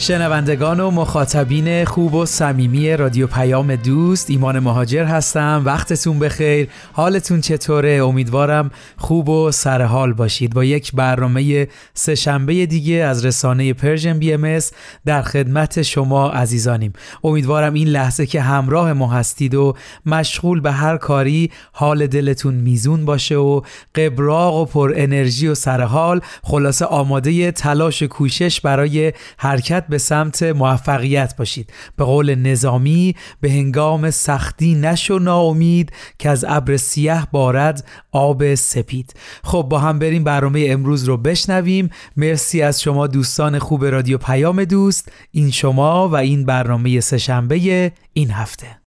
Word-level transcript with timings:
شنوندگان 0.00 0.80
و 0.80 0.90
مخاطبین 0.90 1.84
خوب 1.84 2.14
و 2.14 2.26
صمیمی 2.26 2.96
رادیو 2.96 3.26
پیام 3.26 3.76
دوست 3.76 4.30
ایمان 4.30 4.58
مهاجر 4.58 5.04
هستم. 5.04 5.62
وقتتون 5.64 6.18
بخیر. 6.18 6.68
حالتون 6.92 7.40
چطوره؟ 7.40 7.90
امیدوارم 7.90 8.70
خوب 8.96 9.28
و 9.28 9.50
سرحال 9.50 10.12
باشید. 10.12 10.54
با 10.54 10.64
یک 10.64 10.92
برنامه 10.94 11.68
سهشنبه 11.94 12.66
دیگه 12.66 12.94
از 12.94 13.24
رسانه 13.24 13.72
Persian 13.72 14.18
BMS 14.18 14.58
در 15.04 15.22
خدمت 15.22 15.82
شما 15.82 16.30
عزیزانیم. 16.30 16.92
امیدوارم 17.24 17.74
این 17.74 17.88
لحظه 17.88 18.26
که 18.26 18.40
همراه 18.40 18.92
ما 18.92 19.12
هستید 19.12 19.54
و 19.54 19.74
مشغول 20.06 20.60
به 20.60 20.72
هر 20.72 20.96
کاری 20.96 21.50
حال 21.72 22.06
دلتون 22.06 22.54
میزون 22.54 23.04
باشه 23.04 23.36
و 23.36 23.60
قبراق 23.94 24.54
و 24.54 24.64
پر 24.64 24.92
انرژی 24.96 25.48
و 25.48 25.54
سرحال 25.54 26.20
خلاصه 26.42 26.84
آماده 26.84 27.52
تلاش 27.52 28.02
و 28.02 28.06
کوشش 28.06 28.60
برای 28.60 29.12
حرکت 29.36 29.87
به 29.88 29.98
سمت 29.98 30.42
موفقیت 30.42 31.36
باشید. 31.36 31.72
به 31.96 32.04
قول 32.04 32.34
نظامی 32.34 33.14
به 33.40 33.50
هنگام 33.50 34.10
سختی 34.10 34.74
نشو 34.74 35.18
ناامید 35.18 35.92
که 36.18 36.30
از 36.30 36.44
ابر 36.48 36.76
سیاه 36.76 37.28
بارد 37.32 37.86
آب 38.12 38.54
سپید. 38.54 39.14
خب 39.44 39.66
با 39.70 39.78
هم 39.78 39.98
بریم 39.98 40.24
برنامه 40.24 40.66
امروز 40.68 41.04
رو 41.04 41.16
بشنویم. 41.16 41.90
مرسی 42.16 42.62
از 42.62 42.82
شما 42.82 43.06
دوستان 43.06 43.58
خوب 43.58 43.84
رادیو 43.84 44.18
پیام 44.18 44.64
دوست. 44.64 45.12
این 45.30 45.50
شما 45.50 46.08
و 46.08 46.16
این 46.16 46.44
برنامه 46.44 47.00
سهشنبه 47.00 47.92
این 48.12 48.30
هفته. 48.30 48.87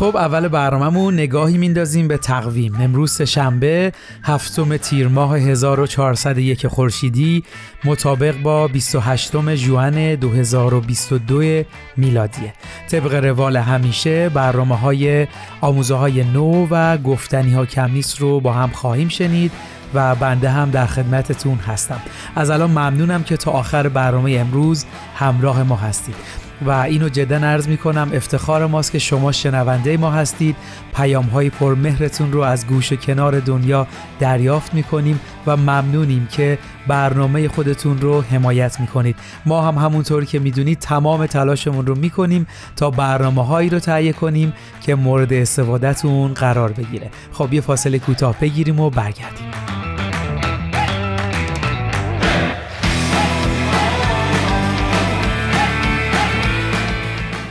خب 0.00 0.16
اول 0.16 0.48
برنامهمون 0.48 1.14
نگاهی 1.14 1.58
میندازیم 1.58 2.08
به 2.08 2.16
تقویم. 2.16 2.74
امروز 2.80 3.22
شنبه 3.22 3.92
هفتم 4.22 4.76
تیر 4.76 5.08
ماه 5.08 5.38
1401 5.38 6.66
خورشیدی 6.66 7.44
مطابق 7.84 8.42
با 8.42 8.68
28 8.68 9.54
ژوئن 9.54 10.14
2022 10.14 11.62
میلادیه 11.96 12.52
طبق 12.90 13.14
روال 13.14 13.56
همیشه 13.56 14.28
برنامه 14.28 14.76
های 14.76 15.26
آموزه 15.60 15.94
های 15.94 16.24
نو 16.24 16.66
و 16.70 16.98
گفتنی 16.98 17.54
ها 17.54 17.66
کمیس 17.66 18.22
رو 18.22 18.40
با 18.40 18.52
هم 18.52 18.68
خواهیم 18.68 19.08
شنید 19.08 19.52
و 19.94 20.14
بنده 20.14 20.50
هم 20.50 20.70
در 20.70 20.86
خدمتتون 20.86 21.56
هستم. 21.56 22.00
از 22.36 22.50
الان 22.50 22.70
ممنونم 22.70 23.22
که 23.22 23.36
تا 23.36 23.50
آخر 23.50 23.88
برنامه 23.88 24.32
امروز 24.32 24.84
همراه 25.16 25.62
ما 25.62 25.76
هستید. 25.76 26.14
و 26.62 26.70
اینو 26.70 27.08
جدا 27.08 27.36
عرض 27.36 27.68
می 27.68 27.76
کنم 27.76 28.10
افتخار 28.14 28.66
ماست 28.66 28.92
که 28.92 28.98
شما 28.98 29.32
شنونده 29.32 29.96
ما 29.96 30.10
هستید. 30.10 30.56
پیام 30.94 31.24
های 31.24 31.50
پرمهرتون 31.50 32.32
رو 32.32 32.40
از 32.40 32.66
گوش 32.66 32.92
کنار 32.92 33.40
دنیا 33.40 33.86
دریافت 34.20 34.74
می 34.74 34.82
کنیم 34.82 35.20
و 35.46 35.56
ممنونیم 35.56 36.28
که 36.30 36.58
برنامه 36.88 37.48
خودتون 37.48 37.98
رو 37.98 38.22
حمایت 38.22 38.80
می 38.80 38.86
کنید 38.86 39.16
ما 39.46 39.62
هم 39.62 39.74
همونطور 39.74 40.24
که 40.24 40.38
می‌دونید 40.38 40.78
تمام 40.78 41.26
تلاشمون 41.26 41.86
رو 41.86 41.94
می 41.94 42.10
کنیم 42.10 42.46
تا 42.76 42.90
برنامه 42.90 43.46
هایی 43.46 43.70
رو 43.70 43.78
تهیه 43.78 44.12
کنیم 44.12 44.52
که 44.80 44.94
مورد 44.94 45.32
استفادهتون 45.32 46.34
قرار 46.34 46.72
بگیره. 46.72 47.10
خب 47.32 47.52
یه 47.52 47.60
فاصله 47.60 47.98
کوتاه 47.98 48.36
بگیریم 48.40 48.80
و 48.80 48.90
برگردیم. 48.90 49.79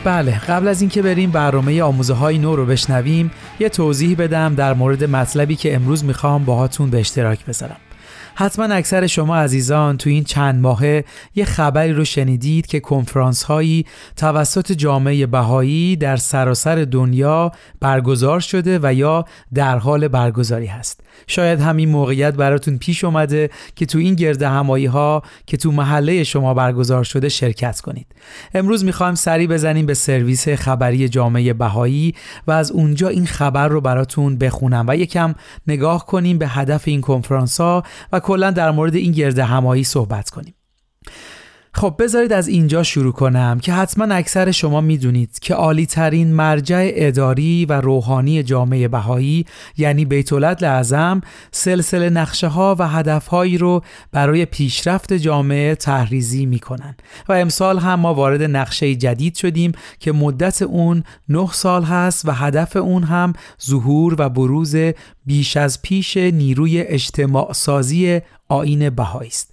بله 0.04 0.38
قبل 0.38 0.68
از 0.68 0.80
اینکه 0.80 1.02
بریم 1.02 1.30
برنامه 1.30 1.82
آموزه 1.82 2.14
های 2.14 2.38
نو 2.38 2.56
رو 2.56 2.66
بشنویم 2.66 3.30
یه 3.60 3.68
توضیح 3.68 4.16
بدم 4.16 4.54
در 4.54 4.74
مورد 4.74 5.04
مطلبی 5.04 5.56
که 5.56 5.74
امروز 5.74 6.04
می‌خوام 6.04 6.44
باهاتون 6.44 6.90
به 6.90 7.00
اشتراک 7.00 7.46
بذارم. 7.46 7.76
حتما 8.34 8.64
اکثر 8.64 9.06
شما 9.06 9.36
عزیزان 9.36 9.96
تو 9.96 10.10
این 10.10 10.24
چند 10.24 10.60
ماهه 10.60 11.04
یه 11.34 11.44
خبری 11.44 11.92
رو 11.92 12.04
شنیدید 12.04 12.66
که 12.66 12.80
کنفرانس 12.80 13.42
هایی 13.42 13.86
توسط 14.16 14.72
جامعه 14.72 15.26
بهایی 15.26 15.96
در 15.96 16.16
سراسر 16.16 16.76
دنیا 16.84 17.52
برگزار 17.80 18.40
شده 18.40 18.78
و 18.82 18.94
یا 18.94 19.24
در 19.54 19.78
حال 19.78 20.08
برگزاری 20.08 20.66
هست. 20.66 21.00
شاید 21.26 21.60
همین 21.60 21.88
موقعیت 21.88 22.34
براتون 22.34 22.78
پیش 22.78 23.04
اومده 23.04 23.50
که 23.76 23.86
تو 23.86 23.98
این 23.98 24.14
گرد 24.14 24.42
همایی 24.42 24.86
ها 24.86 25.22
که 25.46 25.56
تو 25.56 25.72
محله 25.72 26.24
شما 26.24 26.54
برگزار 26.54 27.04
شده 27.04 27.28
شرکت 27.28 27.80
کنید. 27.80 28.06
امروز 28.54 28.84
می‌خوایم 28.84 29.14
سری 29.14 29.46
بزنیم 29.46 29.86
به 29.86 29.94
سرویس 29.94 30.48
خبری 30.48 31.08
جامعه 31.08 31.52
بهایی 31.52 32.14
و 32.46 32.52
از 32.52 32.70
اونجا 32.70 33.08
این 33.08 33.26
خبر 33.26 33.68
رو 33.68 33.80
براتون 33.80 34.38
بخونم 34.38 34.84
و 34.88 34.96
یکم 34.96 35.34
نگاه 35.66 36.06
کنیم 36.06 36.38
به 36.38 36.48
هدف 36.48 36.82
این 36.88 37.00
کنفرانس 37.00 37.60
ها 37.60 37.82
و 38.12 38.20
کلا 38.20 38.50
در 38.50 38.70
مورد 38.70 38.94
این 38.94 39.12
گرد 39.12 39.38
همایی 39.38 39.84
صحبت 39.84 40.30
کنیم. 40.30 40.54
خب 41.72 41.94
بذارید 41.98 42.32
از 42.32 42.48
اینجا 42.48 42.82
شروع 42.82 43.12
کنم 43.12 43.58
که 43.62 43.72
حتما 43.72 44.14
اکثر 44.14 44.50
شما 44.50 44.80
می‌دونید 44.80 45.38
که 45.38 45.54
عالی 45.54 45.86
ترین 45.86 46.32
مرجع 46.32 46.90
اداری 46.94 47.64
و 47.64 47.80
روحانی 47.80 48.42
جامعه 48.42 48.88
بهایی 48.88 49.46
یعنی 49.76 50.04
بیت 50.04 50.32
اعظم 50.32 51.20
سلسله 51.52 52.10
نقشه 52.10 52.48
ها 52.48 52.76
و 52.78 52.88
هدف 52.88 53.26
هایی 53.26 53.58
رو 53.58 53.82
برای 54.12 54.44
پیشرفت 54.44 55.12
جامعه 55.12 55.74
تحریزی 55.74 56.46
می‌کنن. 56.46 56.96
و 57.28 57.32
امسال 57.32 57.78
هم 57.78 58.00
ما 58.00 58.14
وارد 58.14 58.42
نقشه 58.42 58.94
جدید 58.94 59.34
شدیم 59.34 59.72
که 59.98 60.12
مدت 60.12 60.62
اون 60.62 61.04
9 61.28 61.48
سال 61.52 61.84
هست 61.84 62.28
و 62.28 62.32
هدف 62.32 62.76
اون 62.76 63.02
هم 63.02 63.32
ظهور 63.66 64.14
و 64.18 64.28
بروز 64.28 64.76
بیش 65.26 65.56
از 65.56 65.82
پیش 65.82 66.16
نیروی 66.16 66.80
اجتماع 66.80 67.52
سازی 67.52 68.20
آین 68.48 68.90
بهایی 68.90 69.28
است. 69.28 69.52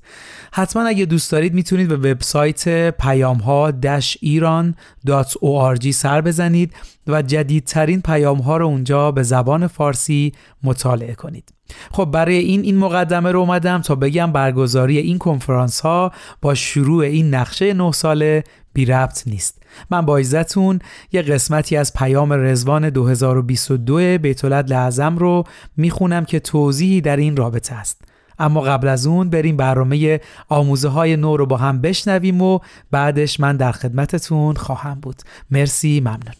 حتما 0.57 0.87
اگه 0.87 1.05
دوست 1.05 1.31
دارید 1.31 1.53
می‌تونید 1.53 1.87
به 1.87 1.97
وبسایت 1.97 2.89
پیام 2.89 3.37
ها 3.37 3.73
ایران.org 4.19 5.91
سر 5.91 6.21
بزنید 6.21 6.73
و 7.07 7.21
جدیدترین 7.21 8.01
پیام 8.01 8.37
ها 8.37 8.57
رو 8.57 8.65
اونجا 8.65 9.11
به 9.11 9.23
زبان 9.23 9.67
فارسی 9.67 10.31
مطالعه 10.63 11.15
کنید. 11.15 11.53
خب 11.91 12.05
برای 12.05 12.37
این 12.37 12.61
این 12.61 12.77
مقدمه 12.77 13.31
رو 13.31 13.39
اومدم 13.39 13.81
تا 13.81 13.95
بگم 13.95 14.31
برگزاری 14.31 14.97
این 14.97 15.17
کنفرانس 15.17 15.79
ها 15.79 16.11
با 16.41 16.53
شروع 16.53 17.03
این 17.03 17.35
نقشه 17.35 17.73
9 17.73 17.91
ساله 17.91 18.43
بی 18.73 18.85
ربط 18.85 19.27
نیست. 19.27 19.63
من 19.91 20.01
با 20.01 20.17
عزتون 20.17 20.79
یه 21.11 21.21
قسمتی 21.21 21.77
از 21.77 21.93
پیام 21.93 22.33
رزوان 22.33 22.89
2022 22.89 24.17
بیت 24.17 24.45
لعظم 24.45 25.17
رو 25.17 25.43
می‌خونم 25.77 26.25
که 26.25 26.39
توضیحی 26.39 27.01
در 27.01 27.17
این 27.17 27.37
رابطه 27.37 27.75
است. 27.75 28.06
اما 28.39 28.61
قبل 28.61 28.87
از 28.87 29.07
اون 29.07 29.29
بریم 29.29 29.57
برنامه 29.57 30.19
آموزه 30.49 30.89
های 30.89 31.17
نو 31.17 31.37
رو 31.37 31.45
با 31.45 31.57
هم 31.57 31.81
بشنویم 31.81 32.41
و 32.41 32.59
بعدش 32.91 33.39
من 33.39 33.57
در 33.57 33.71
خدمتتون 33.71 34.55
خواهم 34.55 34.99
بود. 35.01 35.15
مرسی 35.51 35.99
ممنون. 35.99 36.35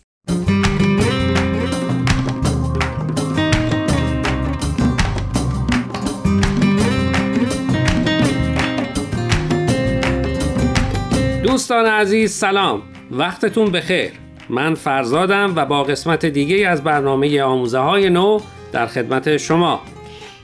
دوستان 11.44 11.86
عزیز 11.86 12.32
سلام. 12.32 12.82
وقتتون 13.12 13.72
بخیر. 13.72 14.12
من 14.50 14.76
فرزادم 14.76 15.54
و 15.56 15.66
با 15.66 15.84
قسمت 15.84 16.26
دیگه 16.26 16.68
از 16.68 16.84
برنامه 16.84 17.42
آموزه 17.42 17.80
های 17.80 18.10
نو 18.10 18.40
در 18.72 18.88
خدمت 18.88 19.38
شما 19.38 19.82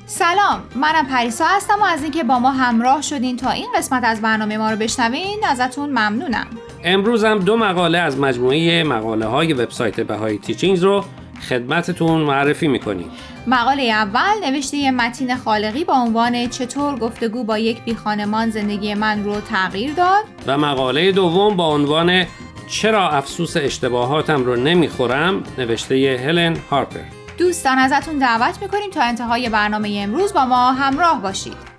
سلام 0.06 0.64
منم 0.76 1.08
پریسا 1.08 1.46
هستم 1.46 1.82
و 1.82 1.84
از 1.86 2.04
اینکه 2.04 2.24
با 2.24 2.40
ما 2.40 2.52
همراه 2.52 3.02
شدین 3.02 3.38
تا 3.38 3.50
این 3.50 3.68
قسمت 3.78 4.04
از 4.04 4.22
برنامه 4.22 4.58
ما 4.58 4.72
رو 4.72 4.78
بشنوین 4.78 5.40
ازتون 5.50 5.90
ممنونم. 5.90 6.48
امروز 6.84 7.24
هم 7.24 7.40
دو 7.40 7.58
مقاله 7.58 7.98
از 7.98 8.20
مجموعه 8.20 8.84
مقاله 8.84 9.26
های 9.26 9.54
وبسایت 9.54 10.00
بهای 10.00 10.38
تیچینگز 10.38 10.84
رو 10.84 11.06
خدمتتون 11.50 12.22
معرفی 12.22 12.68
می‌کنیم. 12.68 13.12
مقاله 13.48 13.84
اول 13.84 14.50
نوشته 14.50 14.92
متین 14.92 15.38
خالقی 15.38 15.84
با 15.84 15.94
عنوان 15.94 16.50
چطور 16.50 17.00
گفتگو 17.00 17.44
با 17.44 17.58
یک 17.58 17.84
بیخانمان 17.84 18.50
زندگی 18.50 18.94
من 18.94 19.24
رو 19.24 19.42
تغییر 19.42 19.94
داد. 19.94 20.24
و 20.48 20.58
مقاله 20.58 21.12
دوم 21.12 21.56
با 21.56 21.74
عنوان 21.74 22.26
چرا 22.68 23.10
افسوس 23.10 23.58
اشتباهاتم 23.58 24.44
رو 24.46 24.56
نمی‌خورم 24.56 25.44
نوشته 25.58 26.22
هلن 26.26 26.58
هارپر. 26.72 27.23
دوستان 27.38 27.78
ازتون 27.78 28.18
دعوت 28.18 28.62
می‌کنیم 28.62 28.90
تا 28.90 29.02
انتهای 29.02 29.50
برنامه 29.50 30.00
امروز 30.04 30.34
با 30.34 30.46
ما 30.46 30.72
همراه 30.72 31.22
باشید. 31.22 31.73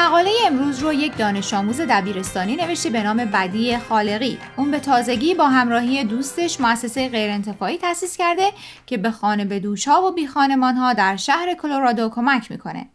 مقاله 0.00 0.30
امروز 0.46 0.82
رو 0.82 0.92
یک 0.92 1.16
دانش 1.16 1.54
آموز 1.54 1.80
دبیرستانی 1.80 2.56
نوشته 2.56 2.90
به 2.90 3.02
نام 3.02 3.16
بدی 3.16 3.78
خالقی. 3.78 4.38
اون 4.56 4.70
به 4.70 4.78
تازگی 4.78 5.34
با 5.34 5.48
همراهی 5.48 6.04
دوستش 6.04 6.60
مؤسسه 6.60 7.08
غیرانتفاعی 7.08 7.78
تأسیس 7.78 8.16
کرده 8.16 8.42
که 8.86 8.96
به 8.96 9.10
خانه 9.10 9.44
به 9.44 9.60
و 9.88 10.12
بی 10.12 10.24
ها 10.24 10.92
در 10.92 11.16
شهر 11.16 11.54
کلرادو 11.54 12.08
کمک 12.08 12.50
می‌کنه. 12.50 12.86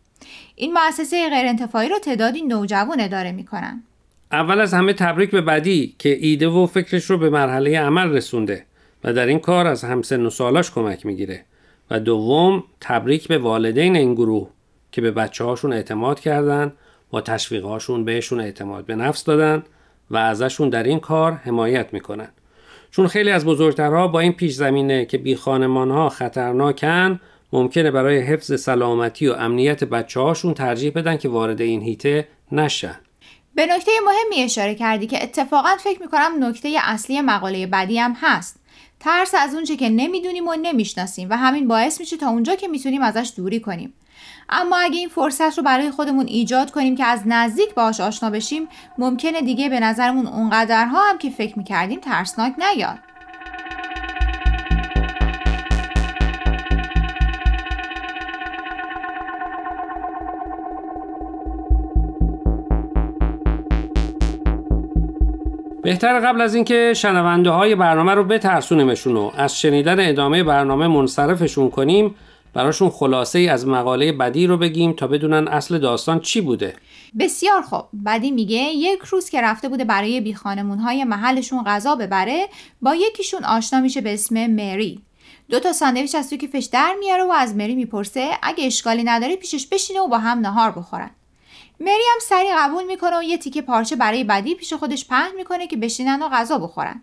این 0.55 0.73
مؤسسه 0.73 1.29
غیرانتفاعی 1.29 1.89
رو 1.89 1.99
تعدادی 1.99 2.41
نوجوان 2.41 2.99
اداره 2.99 3.31
می‌کنن. 3.31 3.83
اول 4.31 4.59
از 4.59 4.73
همه 4.73 4.93
تبریک 4.93 5.31
به 5.31 5.41
بدی 5.41 5.95
که 5.99 6.17
ایده 6.21 6.47
و 6.47 6.65
فکرش 6.65 7.05
رو 7.05 7.17
به 7.17 7.29
مرحله 7.29 7.79
عمل 7.79 8.09
رسونده 8.09 8.65
و 9.03 9.13
در 9.13 9.25
این 9.25 9.39
کار 9.39 9.67
از 9.67 9.83
همسن 9.83 10.25
و 10.25 10.29
سالاش 10.29 10.71
کمک 10.71 11.05
می‌گیره. 11.05 11.45
و 11.91 11.99
دوم 11.99 12.63
تبریک 12.81 13.27
به 13.27 13.37
والدین 13.37 13.95
این 13.95 14.13
گروه 14.13 14.49
که 14.91 15.01
به 15.01 15.11
بچه 15.11 15.43
هاشون 15.43 15.73
اعتماد 15.73 16.19
کردن 16.19 16.73
با 17.09 17.21
تشویقهاشون 17.21 18.05
بهشون 18.05 18.39
اعتماد 18.39 18.85
به 18.85 18.95
نفس 18.95 19.23
دادن 19.23 19.63
و 20.11 20.17
ازشون 20.17 20.69
در 20.69 20.83
این 20.83 20.99
کار 20.99 21.31
حمایت 21.31 21.93
می‌کنن. 21.93 22.29
چون 22.91 23.07
خیلی 23.07 23.31
از 23.31 23.45
بزرگترها 23.45 24.07
با 24.07 24.19
این 24.19 24.33
پیش 24.33 24.53
زمینه 24.53 25.05
که 25.05 25.17
بی 25.17 25.35
خانمان 25.35 25.91
ها 25.91 26.09
خطرناکن 26.09 27.19
ممکنه 27.53 27.91
برای 27.91 28.19
حفظ 28.19 28.61
سلامتی 28.61 29.27
و 29.27 29.33
امنیت 29.33 29.83
بچه 29.83 30.19
هاشون 30.19 30.53
ترجیح 30.53 30.91
بدن 30.91 31.17
که 31.17 31.29
وارد 31.29 31.61
این 31.61 31.81
هیته 31.81 32.27
نشن. 32.51 32.95
به 33.55 33.65
نکته 33.65 33.91
مهمی 34.05 34.43
اشاره 34.43 34.75
کردی 34.75 35.07
که 35.07 35.23
اتفاقا 35.23 35.69
فکر 35.79 36.01
می‌کنم 36.01 36.31
نکته 36.39 36.77
اصلی 36.83 37.21
مقاله 37.21 37.67
بعدی 37.67 37.97
هم 37.97 38.15
هست. 38.21 38.59
ترس 38.99 39.35
از 39.37 39.53
اونچه 39.55 39.75
که 39.75 39.89
نمی‌دونیم 39.89 40.47
و 40.47 40.55
نمی‌شناسیم 40.61 41.29
و 41.29 41.37
همین 41.37 41.67
باعث 41.67 41.99
میشه 41.99 42.17
تا 42.17 42.27
اونجا 42.27 42.55
که 42.55 42.67
می‌تونیم 42.67 43.01
ازش 43.01 43.31
دوری 43.37 43.59
کنیم. 43.59 43.93
اما 44.49 44.77
اگه 44.77 44.97
این 44.97 45.09
فرصت 45.09 45.57
رو 45.57 45.63
برای 45.63 45.91
خودمون 45.91 46.25
ایجاد 46.27 46.71
کنیم 46.71 46.95
که 46.95 47.05
از 47.05 47.21
نزدیک 47.25 47.73
باهاش 47.73 47.99
آشنا 47.99 48.29
بشیم 48.29 48.67
ممکنه 48.97 49.41
دیگه 49.41 49.69
به 49.69 49.79
نظرمون 49.79 50.27
اونقدرها 50.27 51.09
هم 51.09 51.17
که 51.17 51.29
فکر 51.29 51.57
می‌کردیم 51.57 51.99
ترسناک 51.99 52.53
نیاد. 52.57 52.97
بهتر 65.83 66.19
قبل 66.19 66.41
از 66.41 66.55
اینکه 66.55 66.93
شنونده 66.95 67.49
های 67.49 67.75
برنامه 67.75 68.13
رو 68.13 68.23
بترسونیمشون 68.23 69.17
و 69.17 69.31
از 69.37 69.59
شنیدن 69.59 70.09
ادامه 70.09 70.43
برنامه 70.43 70.87
منصرفشون 70.87 71.69
کنیم 71.69 72.15
براشون 72.55 72.89
خلاصه 72.89 73.39
ای 73.39 73.49
از 73.49 73.67
مقاله 73.67 74.11
بدی 74.11 74.47
رو 74.47 74.57
بگیم 74.57 74.93
تا 74.93 75.07
بدونن 75.07 75.47
اصل 75.47 75.77
داستان 75.77 76.19
چی 76.19 76.41
بوده. 76.41 76.75
بسیار 77.19 77.61
خوب. 77.61 77.85
بدی 78.05 78.31
میگه 78.31 78.57
یک 78.57 78.99
روز 78.99 79.29
که 79.29 79.41
رفته 79.41 79.69
بوده 79.69 79.83
برای 79.83 80.21
بی 80.21 80.31
های 80.83 81.03
محلشون 81.03 81.63
غذا 81.63 81.95
ببره 81.95 82.47
با 82.81 82.95
یکیشون 82.95 83.43
آشنا 83.43 83.79
میشه 83.79 84.01
به 84.01 84.13
اسم 84.13 84.47
مری. 84.47 85.01
دو 85.49 85.59
تا 85.59 85.73
ساندویچ 85.73 86.15
از 86.15 86.29
توی 86.29 86.37
کیفش 86.37 86.65
در 86.65 86.95
میاره 86.99 87.23
و 87.23 87.31
از 87.31 87.55
مری 87.55 87.75
می‌پرسه 87.75 88.29
اگه 88.43 88.65
اشکالی 88.65 89.03
نداره 89.03 89.35
پیشش 89.35 89.67
بشینه 89.67 89.99
و 89.99 90.07
با 90.07 90.17
هم 90.17 90.39
نهار 90.39 90.71
بخورن. 90.71 91.09
مری 91.79 92.03
هم 92.13 92.19
سری 92.21 92.47
قبول 92.57 92.83
می‌کنه 92.83 93.19
و 93.19 93.23
یه 93.23 93.37
تیکه 93.37 93.61
پارچه 93.61 93.95
برای 93.95 94.23
بدی 94.23 94.55
پیش 94.55 94.73
خودش 94.73 95.07
پهن 95.07 95.35
می‌کنه 95.37 95.67
که 95.67 95.77
بشینن 95.77 96.21
و 96.21 96.29
غذا 96.29 96.57
بخورن. 96.57 97.01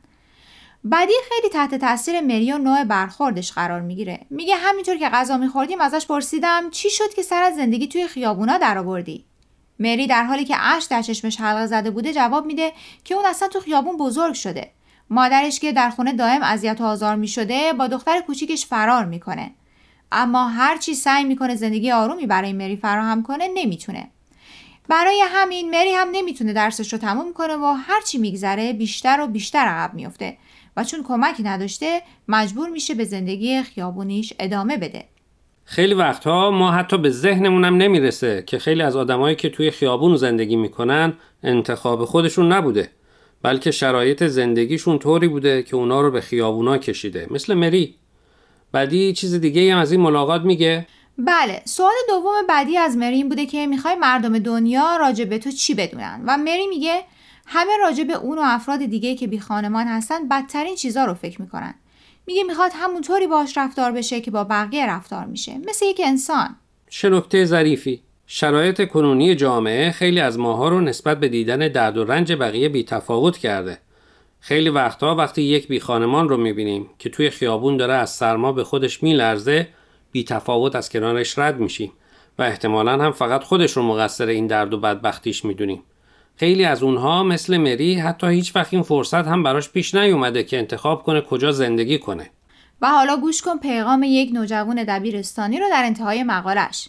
بدی 0.90 1.12
خیلی 1.28 1.48
تحت 1.52 1.74
تاثیر 1.74 2.20
مری 2.20 2.52
و 2.52 2.58
نوع 2.58 2.84
برخوردش 2.84 3.52
قرار 3.52 3.80
می‌گیره. 3.80 4.20
میگه 4.30 4.56
همینطور 4.56 4.96
که 4.96 5.08
غذا 5.08 5.36
میخوردیم 5.36 5.80
ازش 5.80 6.06
پرسیدم 6.06 6.70
چی 6.70 6.90
شد 6.90 7.14
که 7.14 7.22
سر 7.22 7.42
از 7.42 7.56
زندگی 7.56 7.88
توی 7.88 8.08
خیابونا 8.08 8.58
درآوردی؟ 8.58 9.24
مری 9.78 10.06
در 10.06 10.24
حالی 10.24 10.44
که 10.44 10.56
اش 10.58 10.84
در 10.84 11.02
چشمش 11.02 11.40
حلقه 11.40 11.66
زده 11.66 11.90
بوده 11.90 12.12
جواب 12.12 12.46
میده 12.46 12.72
که 13.04 13.14
اون 13.14 13.26
اصلا 13.26 13.48
تو 13.48 13.60
خیابون 13.60 13.96
بزرگ 13.96 14.34
شده. 14.34 14.70
مادرش 15.10 15.60
که 15.60 15.72
در 15.72 15.90
خونه 15.90 16.12
دائم 16.12 16.42
اذیت 16.42 16.80
و 16.80 16.84
آزار 16.84 17.16
می‌شده 17.16 17.72
با 17.72 17.86
دختر 17.86 18.20
کوچیکش 18.20 18.66
فرار 18.66 19.04
می‌کنه. 19.04 19.50
اما 20.12 20.48
هر 20.48 20.76
چی 20.76 20.94
سعی 20.94 21.24
می‌کنه 21.24 21.56
زندگی 21.56 21.90
آرومی 21.90 22.26
برای 22.26 22.52
مری 22.52 22.76
فراهم 22.76 23.22
کنه 23.22 23.48
نمی‌تونه. 23.54 24.10
برای 24.88 25.24
همین 25.26 25.70
مری 25.70 25.92
هم 25.92 26.08
نمی‌تونه 26.12 26.52
درسش 26.52 26.92
رو 26.92 26.98
تموم 26.98 27.32
کنه 27.32 27.56
و 27.56 27.66
هرچی 27.66 28.18
میگذره 28.18 28.72
بیشتر 28.72 29.20
و 29.20 29.26
بیشتر 29.26 29.58
عقب 29.58 29.94
میفته 29.94 30.36
و 30.76 30.84
چون 30.84 31.02
کمکی 31.02 31.42
نداشته 31.42 32.02
مجبور 32.28 32.68
میشه 32.68 32.94
به 32.94 33.04
زندگی 33.04 33.62
خیابونیش 33.62 34.32
ادامه 34.40 34.76
بده. 34.76 35.04
خیلی 35.64 35.94
وقتها 35.94 36.50
ما 36.50 36.70
حتی 36.70 36.98
به 36.98 37.10
ذهنمونم 37.10 37.76
نمی‌رسه 37.76 38.44
که 38.46 38.58
خیلی 38.58 38.82
از 38.82 38.96
آدمایی 38.96 39.36
که 39.36 39.48
توی 39.50 39.70
خیابون 39.70 40.16
زندگی 40.16 40.56
می‌کنن 40.56 41.12
انتخاب 41.42 42.04
خودشون 42.04 42.52
نبوده 42.52 42.90
بلکه 43.42 43.70
شرایط 43.70 44.24
زندگیشون 44.24 44.98
طوری 44.98 45.28
بوده 45.28 45.62
که 45.62 45.76
اونا 45.76 46.00
رو 46.00 46.10
به 46.10 46.20
خیابونا 46.20 46.78
کشیده 46.78 47.26
مثل 47.30 47.54
مری. 47.54 47.94
بعدی 48.72 49.12
چیز 49.12 49.34
دیگه 49.34 49.74
هم 49.74 49.80
از 49.80 49.92
این 49.92 50.00
ملاقات 50.00 50.42
میگه؟ 50.42 50.86
بله 51.18 51.62
سوال 51.64 51.92
دوم 52.08 52.46
بعدی 52.48 52.76
از 52.76 52.96
مری 52.96 53.14
این 53.14 53.28
بوده 53.28 53.46
که 53.46 53.66
می‌خوای 53.66 53.94
مردم 53.94 54.38
دنیا 54.38 54.96
راجع 54.96 55.24
به 55.24 55.38
تو 55.38 55.50
چی 55.50 55.74
بدونن؟ 55.74 56.22
و 56.26 56.38
مری 56.38 56.66
میگه 56.66 57.02
همه 57.46 57.72
راجع 57.80 58.04
به 58.04 58.14
اون 58.14 58.38
و 58.38 58.42
افراد 58.44 58.86
دیگه 58.86 59.14
که 59.14 59.26
بی 59.26 59.38
خانمان 59.38 59.86
هستن 59.86 60.28
بدترین 60.28 60.74
چیزا 60.74 61.04
رو 61.04 61.14
فکر 61.14 61.42
می‌کنن. 61.42 61.74
میگه 62.26 62.44
می‌خواد 62.44 62.70
همونطوری 62.74 63.26
باش 63.26 63.58
رفتار 63.58 63.92
بشه 63.92 64.20
که 64.20 64.30
با 64.30 64.44
بقیه 64.44 64.86
رفتار 64.86 65.24
میشه. 65.24 65.58
مثل 65.68 65.86
یک 65.86 66.00
انسان. 66.04 66.56
چه 66.90 67.10
نکته 67.10 67.44
ظریفی. 67.44 68.02
شرایط 68.26 68.88
کنونی 68.88 69.34
جامعه 69.34 69.90
خیلی 69.90 70.20
از 70.20 70.38
ماها 70.38 70.68
رو 70.68 70.80
نسبت 70.80 71.20
به 71.20 71.28
دیدن 71.28 71.58
درد 71.58 71.96
و 71.96 72.04
رنج 72.04 72.32
بقیه 72.32 72.68
بی 72.68 72.84
تفاوت 72.84 73.38
کرده. 73.38 73.78
خیلی 74.40 74.70
وقتها 74.70 75.14
وقتی 75.14 75.42
یک 75.42 75.68
بی 75.68 75.80
خانمان 75.80 76.28
رو 76.28 76.36
می‌بینیم 76.36 76.90
که 76.98 77.10
توی 77.10 77.30
خیابون 77.30 77.76
داره 77.76 77.94
از 77.94 78.10
سرما 78.10 78.52
به 78.52 78.64
خودش 78.64 79.02
میلرزه 79.02 79.68
بی 80.12 80.24
تفاوت 80.24 80.76
از 80.76 80.90
کنارش 80.90 81.38
رد 81.38 81.60
میشیم 81.60 81.92
و 82.38 82.42
احتمالا 82.42 82.92
هم 83.04 83.12
فقط 83.12 83.42
خودش 83.44 83.72
رو 83.72 83.82
مقصر 83.82 84.26
این 84.26 84.46
درد 84.46 84.74
و 84.74 84.78
بدبختیش 84.78 85.44
می‌دونیم. 85.44 85.82
خیلی 86.36 86.64
از 86.64 86.82
اونها 86.82 87.22
مثل 87.22 87.56
مری 87.56 87.94
حتی 87.94 88.26
هیچ 88.26 88.56
وقت 88.56 88.74
این 88.74 88.82
فرصت 88.82 89.26
هم 89.26 89.42
براش 89.42 89.70
پیش 89.70 89.94
نیومده 89.94 90.44
که 90.44 90.58
انتخاب 90.58 91.02
کنه 91.02 91.20
کجا 91.20 91.52
زندگی 91.52 91.98
کنه. 91.98 92.30
و 92.82 92.88
حالا 92.88 93.16
گوش 93.16 93.42
کن 93.42 93.58
پیغام 93.58 94.02
یک 94.06 94.32
نوجوان 94.32 94.84
دبیرستانی 94.84 95.58
رو 95.58 95.66
در 95.70 95.84
انتهای 95.84 96.22
مقالش. 96.22 96.88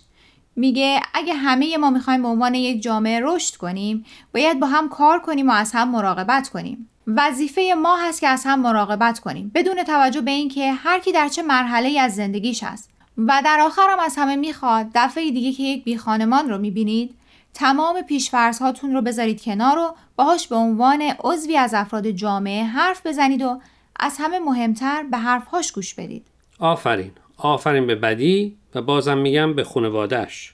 میگه 0.55 1.01
اگه 1.13 1.33
همه 1.33 1.77
ما 1.77 1.89
می‌خوایم 1.89 2.21
به 2.21 2.27
عنوان 2.27 2.55
یک 2.55 2.81
جامعه 2.81 3.19
رشد 3.23 3.55
کنیم 3.55 4.05
باید 4.33 4.59
با 4.59 4.67
هم 4.67 4.89
کار 4.89 5.19
کنیم 5.19 5.49
و 5.49 5.51
از 5.51 5.71
هم 5.73 5.91
مراقبت 5.91 6.49
کنیم. 6.49 6.89
وظیفه 7.07 7.73
ما 7.81 7.97
هست 7.97 8.21
که 8.21 8.27
از 8.27 8.43
هم 8.45 8.61
مراقبت 8.61 9.19
کنیم 9.19 9.51
بدون 9.55 9.83
توجه 9.83 10.21
به 10.21 10.31
اینکه 10.31 10.71
هر 10.71 10.99
کی 10.99 11.11
در 11.11 11.27
چه 11.27 11.41
مرحله 11.41 11.99
از 11.99 12.15
زندگیش 12.15 12.63
هست. 12.63 12.89
و 13.17 13.41
در 13.45 13.59
آخر 13.59 13.87
هم 13.89 13.99
از 13.99 14.15
همه 14.17 14.35
می‌خواد 14.35 14.85
دفعه 14.95 15.31
دیگه 15.31 15.51
که 15.51 15.63
یک 15.63 15.83
بی 15.83 15.97
خانمان 15.97 16.49
رو 16.49 16.57
می‌بینید 16.57 17.15
تمام 17.53 18.01
پیشفرض 18.01 18.59
هاتون 18.59 18.93
رو 18.93 19.01
بذارید 19.01 19.43
کنار 19.43 19.77
و 19.77 19.95
باهاش 20.15 20.47
به 20.47 20.55
عنوان 20.55 21.01
عضوی 21.01 21.57
از 21.57 21.73
افراد 21.73 22.09
جامعه 22.09 22.63
حرف 22.63 23.05
بزنید 23.05 23.41
و 23.41 23.61
از 23.99 24.17
همه 24.19 24.39
مهمتر 24.39 25.03
به 25.03 25.17
حرفهاش 25.17 25.71
گوش 25.71 25.93
بدید. 25.93 26.27
آفرین. 26.59 27.11
آفرین 27.37 27.87
به 27.87 27.95
بدی 27.95 28.57
و 28.75 28.81
بازم 28.81 29.17
میگم 29.17 29.53
به 29.53 29.63
خانوادهش 29.63 30.53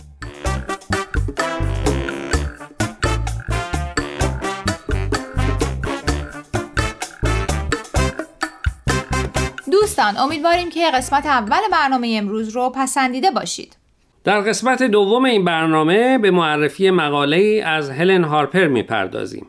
دوستان 10.01 10.23
امیدواریم 10.23 10.69
که 10.69 10.91
قسمت 10.93 11.25
اول 11.25 11.59
برنامه 11.71 12.15
امروز 12.17 12.49
رو 12.49 12.69
پسندیده 12.69 13.31
باشید. 13.31 13.77
در 14.23 14.41
قسمت 14.41 14.83
دوم 14.83 15.25
این 15.25 15.45
برنامه 15.45 16.17
به 16.17 16.31
معرفی 16.31 16.89
مقاله 16.89 17.63
از 17.65 17.89
هلن 17.89 18.23
هارپر 18.23 18.67
می‌پردازیم. 18.67 19.47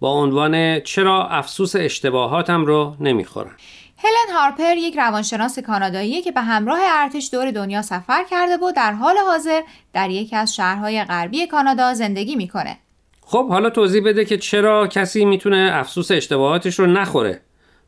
با 0.00 0.12
عنوان 0.12 0.80
چرا 0.80 1.28
افسوس 1.28 1.76
اشتباهاتم 1.76 2.64
رو 2.64 2.96
نمی‌خورم. 3.00 3.56
هلن 3.98 4.36
هارپر 4.36 4.76
یک 4.76 4.96
روانشناس 4.96 5.58
کانادایی 5.58 6.22
که 6.22 6.32
به 6.32 6.40
همراه 6.40 6.78
ارتش 6.82 7.28
دور 7.32 7.50
دنیا 7.50 7.82
سفر 7.82 8.24
کرده 8.30 8.56
و 8.56 8.72
در 8.76 8.92
حال 8.92 9.16
حاضر 9.18 9.60
در 9.92 10.10
یکی 10.10 10.36
از 10.36 10.54
شهرهای 10.54 11.04
غربی 11.04 11.46
کانادا 11.46 11.94
زندگی 11.94 12.36
می‌کنه. 12.36 12.76
خب 13.20 13.48
حالا 13.48 13.70
توضیح 13.70 14.04
بده 14.04 14.24
که 14.24 14.38
چرا 14.38 14.86
کسی 14.86 15.24
می‌تونه 15.24 15.70
افسوس 15.74 16.10
اشتباهاتش 16.10 16.78
رو 16.78 16.86
نخوره. 16.86 17.42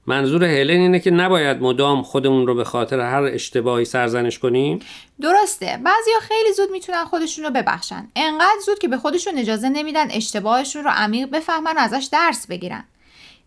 منظور 0.07 0.45
هلن 0.45 0.81
اینه 0.81 1.01
که 1.01 1.11
نباید 1.11 1.63
مدام 1.63 2.03
خودمون 2.03 2.47
رو 2.47 2.55
به 2.55 2.65
خاطر 2.65 3.01
هر 3.01 3.23
اشتباهی 3.23 3.85
سرزنش 3.85 4.39
کنیم؟ 4.39 4.79
درسته. 5.21 5.67
بعضیا 5.67 6.19
خیلی 6.21 6.53
زود 6.53 6.71
می‌تونن 6.71 7.05
خودشون 7.05 7.45
رو 7.45 7.51
ببخشن. 7.51 8.09
انقدر 8.17 8.61
زود 8.67 8.79
که 8.79 8.89
به 8.89 8.97
خودشون 8.97 9.39
اجازه 9.39 9.69
نمیدن 9.69 10.11
اشتباهشون 10.11 10.85
رو 10.85 10.91
عمیق 10.91 11.31
بفهمن 11.31 11.77
و 11.77 11.79
ازش 11.79 12.09
درس 12.13 12.47
بگیرن. 12.47 12.85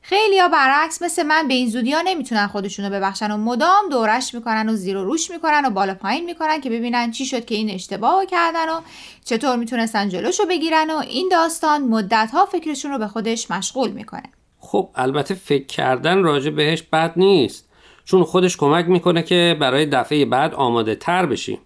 خیلی 0.01 0.39
ها 0.39 0.47
برعکس 0.47 1.01
مثل 1.01 1.24
من 1.24 1.47
به 1.47 1.53
این 1.53 1.69
زودی 1.69 1.91
ها 1.91 2.01
نمی‌تونن 2.01 2.47
خودشون 2.47 2.85
رو 2.85 2.91
ببخشن 2.91 3.31
و 3.31 3.38
مدام 3.38 3.89
دورش 3.91 4.33
می‌کنن 4.33 4.69
و 4.69 4.75
زیر 4.75 4.97
و 4.97 5.03
روش 5.03 5.31
می‌کنن 5.31 5.65
و 5.65 5.69
بالا 5.69 5.93
پایین 5.93 6.25
می‌کنن 6.25 6.62
که 6.62 6.69
ببینن 6.69 7.12
چی 7.12 7.25
شد 7.25 7.45
که 7.45 7.55
این 7.55 7.69
اشتباه 7.69 8.25
کردن 8.25 8.69
و 8.69 8.81
چطور 9.25 9.55
می‌تونستن 9.55 10.09
جلوش 10.09 10.39
رو 10.39 10.45
بگیرن 10.45 10.91
و 10.91 10.97
این 10.97 11.29
داستان 11.31 11.81
مدت 11.81 12.29
ها 12.33 12.45
فکرشون 12.45 12.91
رو 12.91 12.97
به 12.97 13.07
خودش 13.07 13.51
مشغول 13.51 13.91
می‌کنه. 13.91 14.31
خب 14.65 14.89
البته 14.95 15.34
فکر 15.34 15.65
کردن 15.65 16.24
راجع 16.24 16.50
بهش 16.50 16.81
بد 16.81 17.13
نیست. 17.15 17.69
چون 18.05 18.24
خودش 18.24 18.57
کمک 18.57 18.86
می‌کنه 18.86 19.24
که 19.24 19.57
برای 19.60 19.86
دفعه 19.86 20.25
بعد 20.25 20.53
آماده 20.53 20.95
تر 20.95 21.25
بشیم. 21.25 21.60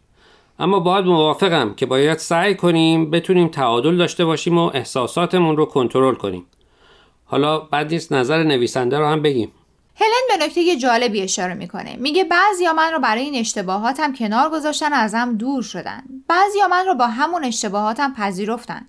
اما 0.59 0.79
باید 0.79 1.05
موافقم 1.05 1.73
که 1.73 1.85
باید 1.85 2.17
سعی 2.17 2.55
کنیم 2.55 3.11
بتونیم 3.11 3.47
تعادل 3.47 3.97
داشته 3.97 4.25
باشیم 4.25 4.57
و 4.57 4.71
احساساتمون 4.73 5.57
رو 5.57 5.65
کنترل 5.65 6.15
کنیم. 6.15 6.45
حالا 7.25 7.59
بعد 7.59 7.93
نیست 7.93 8.13
نظر 8.13 8.43
نویسنده 8.43 8.99
رو 8.99 9.07
هم 9.07 9.21
بگیم. 9.21 9.51
هلن 9.95 10.39
به 10.39 10.45
نکته 10.45 10.75
جالبی 10.75 11.21
اشاره 11.21 11.53
می‌کنه. 11.53 11.95
میگه 11.95 12.23
بعضیا 12.23 12.73
من 12.73 12.91
رو 12.91 12.99
برای 12.99 13.21
این 13.21 13.35
اشتباهاتم 13.35 14.13
کنار 14.13 14.49
گذاشتن 14.49 14.93
ازم 14.93 15.35
دور 15.37 15.63
شدن. 15.63 16.03
بعضیا 16.27 16.67
من 16.67 16.85
رو 16.85 16.95
با 16.95 17.07
همون 17.07 17.43
اشتباهاتم 17.43 18.13
پذیرفتن. 18.13 18.85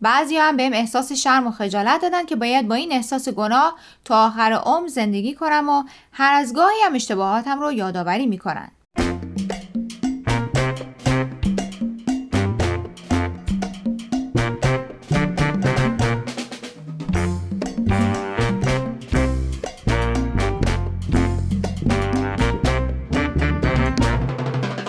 بعضی 0.00 0.36
هم 0.36 0.56
بهم 0.56 0.72
احساس 0.72 1.12
شرم 1.12 1.46
و 1.46 1.50
خجالت 1.50 2.02
دادن 2.02 2.26
که 2.26 2.36
باید 2.36 2.68
با 2.68 2.74
این 2.74 2.92
احساس 2.92 3.28
گناه 3.28 3.78
تا 4.04 4.26
آخر 4.26 4.52
عمر 4.52 4.88
زندگی 4.88 5.34
کنم 5.34 5.68
و 5.68 5.84
هر 6.12 6.32
از 6.32 6.54
گاهی 6.54 6.76
هم 6.84 6.94
اشتباهاتم 6.94 7.60
رو 7.60 7.72
یادآوری 7.72 8.26
می‌کنن. 8.26 8.70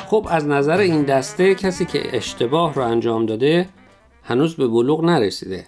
خب 0.08 0.28
از 0.30 0.48
نظر 0.48 0.78
این 0.78 1.04
دسته 1.04 1.56
کسی 1.56 1.86
که 1.86 2.18
اشتباه 2.18 2.74
رو 2.74 2.82
انجام 2.82 3.26
داده 3.26 3.70
هنوز 4.28 4.56
به 4.56 4.68
بلوغ 4.68 5.04
نرسیده. 5.04 5.68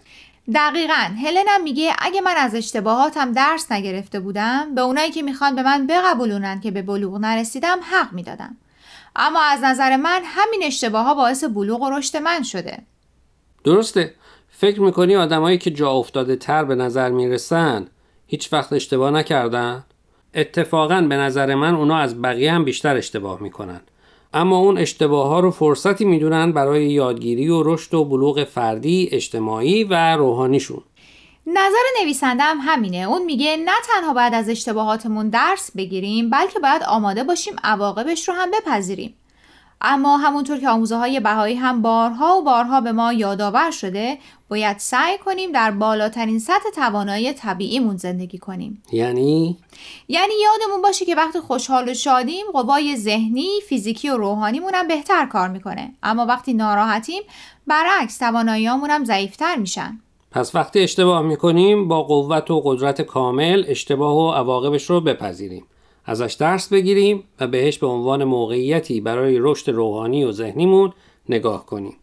دقیقا. 0.55 0.93
هلنم 0.93 1.63
میگه 1.63 1.93
اگه 1.99 2.21
من 2.21 2.35
از 2.37 2.55
اشتباهاتم 2.55 3.31
درس 3.31 3.71
نگرفته 3.71 4.19
بودم 4.19 4.75
به 4.75 4.81
اونایی 4.81 5.11
که 5.11 5.21
می‌خوان 5.21 5.55
به 5.55 5.63
من 5.63 5.87
بقبولونن 5.87 6.59
که 6.59 6.71
به 6.71 6.81
بلوغ 6.81 7.17
نرسیدم 7.17 7.77
حق 7.91 8.13
می‌دادم. 8.13 8.57
اما 9.15 9.41
از 9.41 9.63
نظر 9.63 9.95
من 9.95 10.21
همین 10.25 10.61
اشتباه 10.63 11.05
ها 11.05 11.13
باعث 11.13 11.43
بلوغ 11.43 11.81
و 11.81 11.89
رشد 11.89 12.17
من 12.17 12.43
شده. 12.43 12.77
درسته. 13.63 14.13
فکر 14.49 14.81
می‌کنی 14.81 15.15
آدمایی 15.15 15.57
که 15.57 15.71
جا 15.71 15.91
افتاده 15.91 16.35
تر 16.35 16.63
به 16.63 16.75
نظر 16.75 17.09
می‌رسن 17.09 17.87
هیچ 18.27 18.53
وقت 18.53 18.73
اشتباه 18.73 19.11
نکردن؟ 19.11 19.83
اتفاقا 20.33 21.01
به 21.01 21.15
نظر 21.15 21.55
من 21.55 21.75
اونا 21.75 21.97
از 21.97 22.21
بقیه 22.21 22.51
هم 22.51 22.65
بیشتر 22.65 22.97
اشتباه 22.97 23.41
می‌کنن. 23.41 23.81
اما 24.33 24.57
اون 24.57 24.77
اشتباه 24.77 25.27
ها 25.27 25.39
رو 25.39 25.51
فرصتی 25.51 26.05
می‌دونن 26.05 26.51
برای 26.51 26.85
یادگیری 26.85 27.49
و 27.49 27.63
رشد 27.63 27.93
و 27.93 28.05
بلوغ 28.05 28.43
فردی، 28.43 29.09
اجتماعی 29.11 29.83
و 29.83 30.15
روحانیشون. 30.15 30.83
نظر 31.47 32.01
نویسنده 32.01 32.43
هم 32.43 32.57
همینه 32.61 32.97
اون 32.97 33.25
میگه 33.25 33.57
نه 33.57 33.71
تنها 33.87 34.13
باید 34.13 34.33
از 34.33 34.49
اشتباهاتمون 34.49 35.29
درس 35.29 35.71
بگیریم 35.77 36.29
بلکه 36.29 36.59
باید 36.59 36.83
آماده 36.83 37.23
باشیم 37.23 37.53
عواقبش 37.63 38.29
رو 38.29 38.35
هم 38.35 38.51
بپذیریم 38.51 39.15
اما 39.81 40.17
همونطور 40.17 40.57
که 40.57 40.69
آموزه 40.69 40.95
های 40.95 41.19
بهایی 41.19 41.55
هم 41.55 41.81
بارها 41.81 42.37
و 42.37 42.43
بارها 42.43 42.81
به 42.81 42.91
ما 42.91 43.13
یادآور 43.13 43.71
شده 43.71 44.17
باید 44.49 44.77
سعی 44.77 45.17
کنیم 45.17 45.51
در 45.51 45.71
بالاترین 45.71 46.39
سطح 46.39 46.69
توانایی 46.75 47.33
طبیعیمون 47.33 47.97
زندگی 47.97 48.37
کنیم. 48.37 48.83
یعنی؟ 48.91 49.57
یعنی 50.07 50.33
یادمون 50.43 50.81
باشه 50.81 51.05
که 51.05 51.15
وقتی 51.15 51.39
خوشحال 51.39 51.89
و 51.89 51.93
شادیم 51.93 52.45
قوای 52.53 52.97
ذهنی 52.97 53.47
فیزیکی 53.69 54.09
و 54.09 54.17
روحانیمون 54.17 54.71
هم 54.75 54.87
بهتر 54.87 55.25
کار 55.25 55.47
می‌کنه. 55.47 55.93
اما 56.03 56.25
وقتی 56.25 56.53
ناراحتیم 56.53 57.23
برعکس 57.67 58.17
تواناییامون 58.17 58.89
هم 58.89 59.05
ضعیفتر 59.05 59.55
میشن. 59.55 59.99
پس 60.31 60.55
وقتی 60.55 60.79
اشتباه 60.79 61.21
می‌کنیم 61.21 61.87
با 61.87 62.03
قوت 62.03 62.51
و 62.51 62.61
قدرت 62.65 63.01
کامل 63.01 63.63
اشتباه 63.67 64.15
و 64.15 64.31
عواقبش 64.31 64.89
رو 64.89 65.01
بپذیریم. 65.01 65.65
ازش 66.09 66.33
درس 66.39 66.69
بگیریم 66.69 67.23
و 67.39 67.47
بهش 67.47 67.77
به 67.77 67.87
عنوان 67.87 68.23
موقعیتی 68.23 69.01
برای 69.01 69.37
رشد 69.39 69.71
روحانی 69.71 70.23
و 70.23 70.31
ذهنیمون 70.31 70.93
نگاه 71.29 71.65
کنیم. 71.65 71.95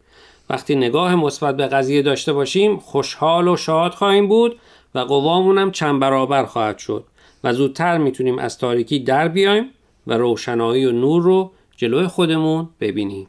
وقتی 0.50 0.74
نگاه 0.74 1.14
مثبت 1.14 1.56
به 1.56 1.66
قضیه 1.66 2.02
داشته 2.02 2.32
باشیم 2.32 2.76
خوشحال 2.76 3.48
و 3.48 3.56
شاد 3.56 3.92
خواهیم 3.92 4.28
بود 4.28 4.58
و 4.94 4.98
قوامون 4.98 5.58
هم 5.58 5.70
چند 5.70 6.00
برابر 6.00 6.44
خواهد 6.44 6.78
شد 6.78 7.04
و 7.44 7.52
زودتر 7.52 7.98
می‌تونیم 7.98 8.38
از 8.38 8.58
تاریکی 8.58 8.98
در 8.98 9.28
بیایم 9.28 9.70
و 10.06 10.14
روشنایی 10.18 10.86
و 10.86 10.92
نور 10.92 11.22
رو 11.22 11.50
جلوی 11.76 12.06
خودمون 12.06 12.68
ببینیم. 12.80 13.28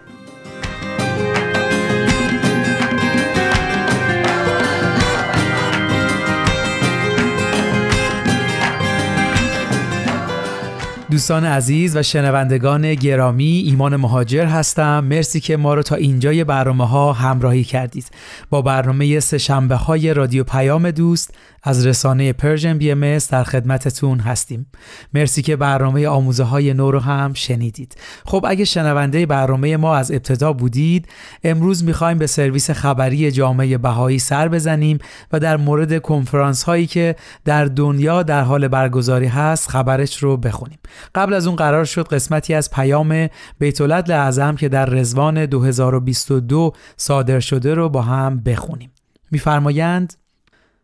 دوستان 11.11 11.45
عزیز 11.45 11.95
و 11.95 12.03
شنوندگان 12.03 12.95
گرامی 12.95 13.63
ایمان 13.65 13.95
مهاجر 13.95 14.45
هستم. 14.45 15.03
مرسی 15.03 15.39
که 15.39 15.57
ما 15.57 15.73
رو 15.73 15.83
تا 15.83 15.95
اینجای 15.95 16.43
برنامه 16.43 16.87
ها 16.87 17.13
همراهی 17.13 17.63
کردید. 17.63 18.05
با 18.49 18.61
برنامه 18.61 19.19
سه 19.19 19.37
شنبه 19.37 19.75
های 19.75 20.13
رادیو 20.13 20.43
پیام 20.43 20.91
دوست 20.91 21.33
از 21.63 21.85
رسانه 21.85 22.33
Persian 22.33 22.77
BMS 22.77 23.17
در 23.17 23.43
خدمتتون 23.43 24.19
هستیم. 24.19 24.65
مرسی 25.13 25.41
که 25.41 25.55
برنامه 25.55 26.07
آموزه 26.07 26.43
های 26.43 26.73
نو 26.73 26.91
رو 26.91 26.99
هم 26.99 27.33
شنیدید. 27.33 27.95
خب 28.25 28.45
اگه 28.47 28.65
شنونده 28.65 29.25
برنامه 29.25 29.77
ما 29.77 29.95
از 29.95 30.11
ابتدا 30.11 30.53
بودید 30.53 31.07
امروز 31.43 31.83
می‌خوایم 31.83 32.17
به 32.17 32.27
سرویس 32.27 32.71
خبری 32.71 33.31
جامعه 33.31 33.77
بهایی 33.77 34.19
سر 34.19 34.47
بزنیم 34.47 34.97
و 35.31 35.39
در 35.39 35.57
مورد 35.57 36.01
کنفرانس 36.01 36.63
هایی 36.63 36.87
که 36.87 37.15
در 37.45 37.65
دنیا 37.65 38.23
در 38.23 38.41
حال 38.41 38.67
برگزاری 38.67 39.27
هست 39.27 39.69
خبرش 39.69 40.17
رو 40.17 40.37
بخونیم. 40.37 40.79
قبل 41.15 41.33
از 41.33 41.47
اون 41.47 41.55
قرار 41.55 41.85
شد 41.85 42.07
قسمتی 42.07 42.53
از 42.53 42.71
پیام 42.71 43.27
بیت 43.59 43.81
اعظم 43.81 44.55
که 44.55 44.69
در 44.69 44.85
رزوان 44.85 45.45
2022 45.45 46.73
صادر 46.97 47.39
شده 47.39 47.73
رو 47.73 47.89
با 47.89 48.01
هم 48.01 48.39
بخونیم 48.39 48.91
میفرمایند 49.31 50.13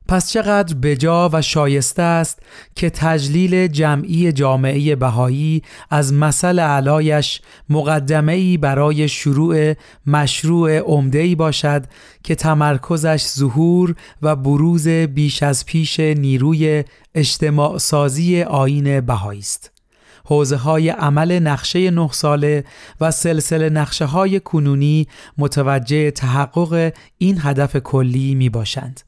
پس 0.07 0.31
چقدر 0.31 0.75
بجا 0.75 1.29
و 1.33 1.41
شایسته 1.41 2.01
است 2.01 2.39
که 2.75 2.89
تجلیل 2.89 3.67
جمعی 3.67 4.31
جامعه 4.31 4.95
بهایی 4.95 5.62
از 5.89 6.13
مثل 6.13 6.59
علایش 6.59 7.41
مقدمه 7.69 8.57
برای 8.57 9.07
شروع 9.07 9.74
مشروع 10.07 10.77
عمده 10.77 11.36
باشد 11.36 11.83
که 12.24 12.36
تمرکزش 12.36 13.25
ظهور 13.27 13.95
و 14.21 14.36
بروز 14.36 14.88
بیش 14.88 15.43
از 15.43 15.65
پیش 15.65 16.00
نیروی 16.00 16.83
اجتماع 17.15 17.77
سازی 17.77 18.43
آین 18.43 19.01
بهایی 19.01 19.39
است. 19.39 19.76
حوزه 20.29 20.55
های 20.55 20.89
عمل 20.89 21.39
نقشه 21.39 21.91
نه 21.91 22.10
ساله 22.12 22.63
و 23.01 23.12
سلسله 23.12 23.69
نقشه 23.69 24.05
های 24.05 24.39
کنونی 24.39 25.07
متوجه 25.38 26.12
تحقق 26.12 26.93
این 27.17 27.38
هدف 27.41 27.77
کلی 27.77 28.36
می 28.36 28.50
باشند. 28.50 29.01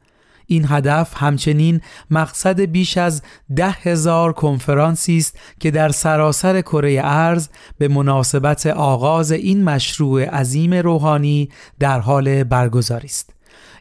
این 0.46 0.66
هدف 0.70 1.14
همچنین 1.16 1.82
مقصد 2.12 2.62
بیش 2.62 2.98
از 2.98 3.22
ده 3.56 3.70
هزار 3.70 4.34
کنفرانسی 4.34 5.18
است 5.18 5.40
که 5.60 5.72
در 5.72 5.90
سراسر 5.90 6.62
کره 6.62 7.02
ارز 7.04 7.50
به 7.78 7.88
مناسبت 7.88 8.68
آغاز 8.68 9.32
این 9.32 9.64
مشروع 9.64 10.26
عظیم 10.26 10.74
روحانی 10.74 11.50
در 11.80 12.00
حال 12.00 12.44
برگزاری 12.44 13.08
است. 13.08 13.34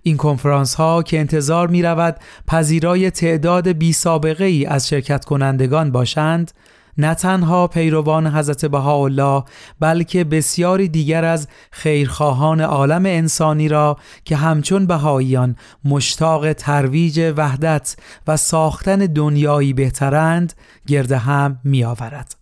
این 0.03 0.17
کنفرانس 0.17 0.75
ها 0.75 1.03
که 1.03 1.19
انتظار 1.21 1.69
می 1.69 1.83
رود 1.83 2.17
پذیرای 2.47 3.11
تعداد 3.11 3.69
بی 3.69 3.93
سابقه 3.93 4.45
ای 4.45 4.67
از 4.67 4.89
شرکت 4.89 5.25
کنندگان 5.25 5.93
باشند 5.93 6.53
نه 6.99 7.15
تنها 7.15 7.67
پیروان 7.67 8.27
حضرت 8.27 8.67
بهاءالله 8.67 9.45
بلکه 9.81 10.25
بسیاری 10.25 10.89
دیگر 10.89 11.25
از 11.25 11.49
خیرخواهان 11.71 12.61
عالم 12.61 13.07
انسانی 13.07 13.69
را 13.69 13.97
که 14.25 14.37
همچون 14.37 14.87
بهاییان 14.87 15.57
مشتاق 15.85 16.53
ترویج 16.53 17.33
وحدت 17.37 17.97
و 18.27 18.37
ساختن 18.37 18.99
دنیایی 18.99 19.73
بهترند 19.73 20.53
گرد 20.87 21.13
هم 21.13 21.61
می 21.65 21.85
آورد. 21.85 22.35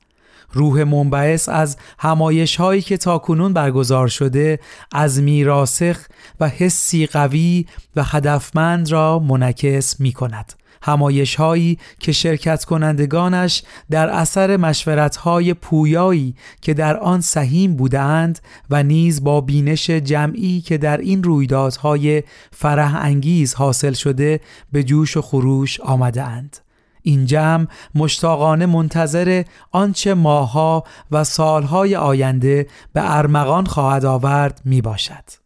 روح 0.53 0.85
منبعث 0.85 1.49
از 1.49 1.77
همایش 1.99 2.57
هایی 2.57 2.83
که 2.83 2.97
تاکنون 2.97 3.53
برگزار 3.53 4.09
شده 4.09 4.59
از 4.93 5.23
میراسخ 5.23 5.99
و 6.41 6.49
حسی 6.49 7.07
قوی 7.07 7.67
و 7.97 8.05
هدفمند 8.05 8.93
را 8.93 9.19
منعکس 9.19 10.01
می 10.01 10.13
کند. 10.13 10.53
همایش 10.83 11.35
هایی 11.35 11.79
که 11.99 12.13
شرکت 12.13 12.65
کنندگانش 12.65 13.63
در 13.91 14.09
اثر 14.09 14.57
مشورت 14.57 15.17
های 15.17 15.55
پویایی 15.55 16.35
که 16.61 16.75
در 16.75 16.97
آن 16.97 17.21
سهیم 17.21 17.77
بودند 17.77 18.39
و 18.71 18.83
نیز 18.83 19.25
با 19.25 19.41
بینش 19.41 19.91
جمعی 19.91 20.61
که 20.61 20.79
در 20.79 20.97
این 20.97 21.23
رویدادهای 21.23 22.23
فرح 22.53 22.97
انگیز 22.97 23.55
حاصل 23.55 23.93
شده 23.93 24.41
به 24.73 24.83
جوش 24.83 25.17
و 25.17 25.23
خروش 25.23 25.81
آمده 25.81 26.23
اند. 26.23 26.57
این 27.03 27.27
جمع 27.27 27.67
مشتاقانه 27.95 28.67
منتظر 28.67 29.43
آنچه 29.73 30.15
ماها 30.15 30.85
و 31.11 31.25
سالهای 31.25 31.97
آینده 31.97 32.67
به 32.93 33.17
ارمغان 33.17 33.67
خواهد 33.67 34.05
آورد 34.05 34.61
می 34.65 34.81
باشد. 34.81 35.46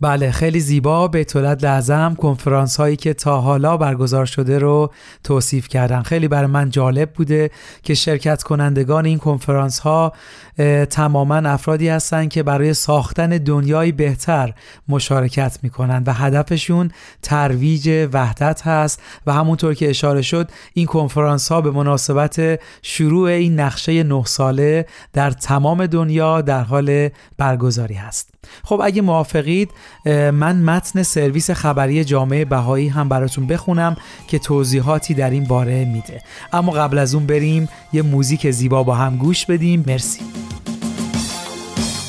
بله 0.00 0.30
خیلی 0.30 0.60
زیبا. 0.60 1.08
به 1.08 1.24
طولت 1.24 1.64
لازم 1.64 2.14
کنفرانس 2.18 2.76
هایی 2.76 2.96
که 2.96 3.14
تا 3.14 3.40
حالا 3.40 3.76
برگزار 3.76 4.26
شده 4.26 4.58
رو 4.58 4.92
توصیف 5.24 5.68
کردن. 5.68 6.02
خیلی 6.02 6.28
برای 6.28 6.46
من 6.46 6.70
جالب 6.70 7.12
بوده 7.12 7.50
که 7.82 7.94
شرکت 7.94 8.42
کنندگان 8.42 9.06
این 9.06 9.18
کنفرانس 9.18 9.78
ها 9.78 10.12
تماما 10.90 11.36
افرادی 11.36 11.88
هستند 11.88 12.28
که 12.28 12.42
برای 12.42 12.74
ساختن 12.74 13.28
دنیای 13.28 13.92
بهتر 13.92 14.54
مشارکت 14.88 15.58
می‌کنن 15.62 16.02
و 16.06 16.12
هدفشون 16.12 16.90
ترویج 17.22 18.08
وحدت 18.12 18.66
هست 18.66 19.02
و 19.26 19.32
همونطور 19.32 19.74
که 19.74 19.90
اشاره 19.90 20.22
شد 20.22 20.50
این 20.74 20.86
کنفرانس 20.86 21.52
ها 21.52 21.60
به 21.60 21.70
مناسبت 21.70 22.60
شروع 22.82 23.28
این 23.28 23.60
نقشه 23.60 24.02
نه 24.02 24.24
ساله 24.24 24.86
در 25.12 25.30
تمام 25.30 25.86
دنیا 25.86 26.40
در 26.40 26.62
حال 26.62 27.08
برگزاری 27.38 27.94
هست. 27.94 28.35
خب 28.64 28.80
اگه 28.84 29.02
موافقید 29.02 29.70
من 30.32 30.56
متن 30.56 31.02
سرویس 31.02 31.50
خبری 31.50 32.04
جامعه 32.04 32.44
بهایی 32.44 32.88
هم 32.88 33.08
براتون 33.08 33.46
بخونم 33.46 33.96
که 34.28 34.38
توضیحاتی 34.38 35.14
در 35.14 35.30
این 35.30 35.44
باره 35.44 35.84
میده. 35.84 36.22
اما 36.52 36.72
قبل 36.72 36.98
از 36.98 37.14
اون 37.14 37.26
بریم 37.26 37.68
یه 37.92 38.02
موزیک 38.02 38.50
زیبا 38.50 38.82
با 38.82 38.94
هم 38.94 39.16
گوش 39.16 39.46
بدیم. 39.46 39.84
مرسی. 39.86 40.20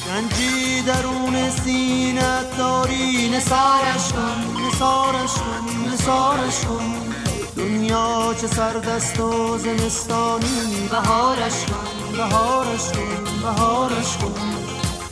گنجی 0.08 0.82
درون 0.88 1.50
سینت 1.50 2.58
داری 2.58 3.30
نسارش 3.36 4.14
کن 4.14 4.68
نسارش 4.68 5.34
کن 5.34 5.94
نسارش 5.94 6.60
کن. 6.60 6.84
دنیا 7.58 8.36
چه 8.42 8.48
سردست 8.48 9.20
و 9.20 9.58
زمستانی 9.58 10.88
بهارش 10.92 11.66
کن 11.66 12.18
بهارش 12.18 12.92
کن 12.92 13.42
بهارش 13.42 14.18
کن. 14.18 14.67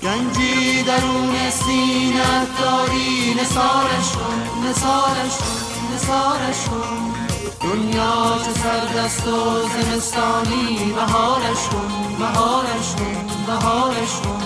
گنجی 0.05 0.83
درون 0.83 1.49
سینت 1.49 2.59
داری 2.59 3.35
نسارش 3.41 4.11
کن 4.11 4.67
نسارش 4.67 5.35
کن 5.37 5.95
نسارش 5.95 6.65
کن. 6.65 7.13
دنیا 7.61 8.37
چه 8.45 8.59
سردست 8.61 9.27
و 9.27 9.61
زمستانی 9.61 10.93
بهارش 10.95 11.63
کن 11.71 12.15
بهارش 12.19 12.95
کن 12.95 13.45
بهارش 13.47 14.13
کن. 14.23 14.43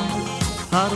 هر 0.73 0.89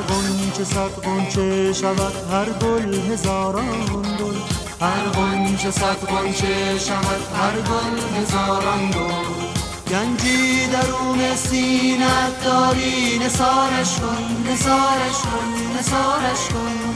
چه 0.58 0.64
صد 0.64 1.30
چه 1.34 1.74
شود 1.74 2.32
هر 2.32 2.50
گل 2.50 3.12
هزاران 3.12 3.86
گل. 3.86 4.36
هر 4.82 5.56
چه 5.58 5.72
صد 5.72 5.98
چه 6.36 6.80
شود 6.80 7.22
هر 7.36 7.62
گل 7.62 8.22
هزاران 8.22 8.92
گل. 8.92 9.43
گنجی 9.90 10.68
درون 10.68 11.36
سینت 11.36 12.44
داری 12.46 13.20
نسارش 13.26 13.96
کن 14.00 14.52
نسارش 14.52 15.18
کن 15.22 15.78
نسارش 15.80 16.48
کن. 16.50 16.96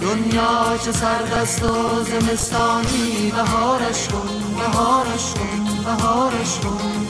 دنیا 0.00 0.78
چه 0.84 0.92
سردست 0.92 1.62
و 1.62 2.04
زمستانی 2.04 3.32
بهارش 3.36 4.08
کن 4.08 4.28
بهارش 4.58 5.34
کن 5.34 5.84
بهارش 5.84 6.58
کن. 6.62 7.06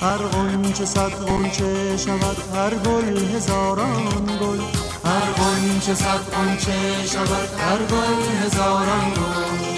هر 0.00 0.18
غنچه 0.18 0.84
صد 0.84 1.12
غنچه 1.12 1.96
شود 1.96 2.36
هر 2.54 2.74
گل 2.74 3.36
هزاران 3.36 4.26
گل. 4.40 4.60
هر 5.04 5.32
غنچه 5.38 5.94
صد 5.94 6.20
غنچه 6.34 7.06
شود 7.12 7.48
هر 7.60 7.78
گل 7.78 8.46
هزاران 8.46 9.10
گل. 9.10 9.71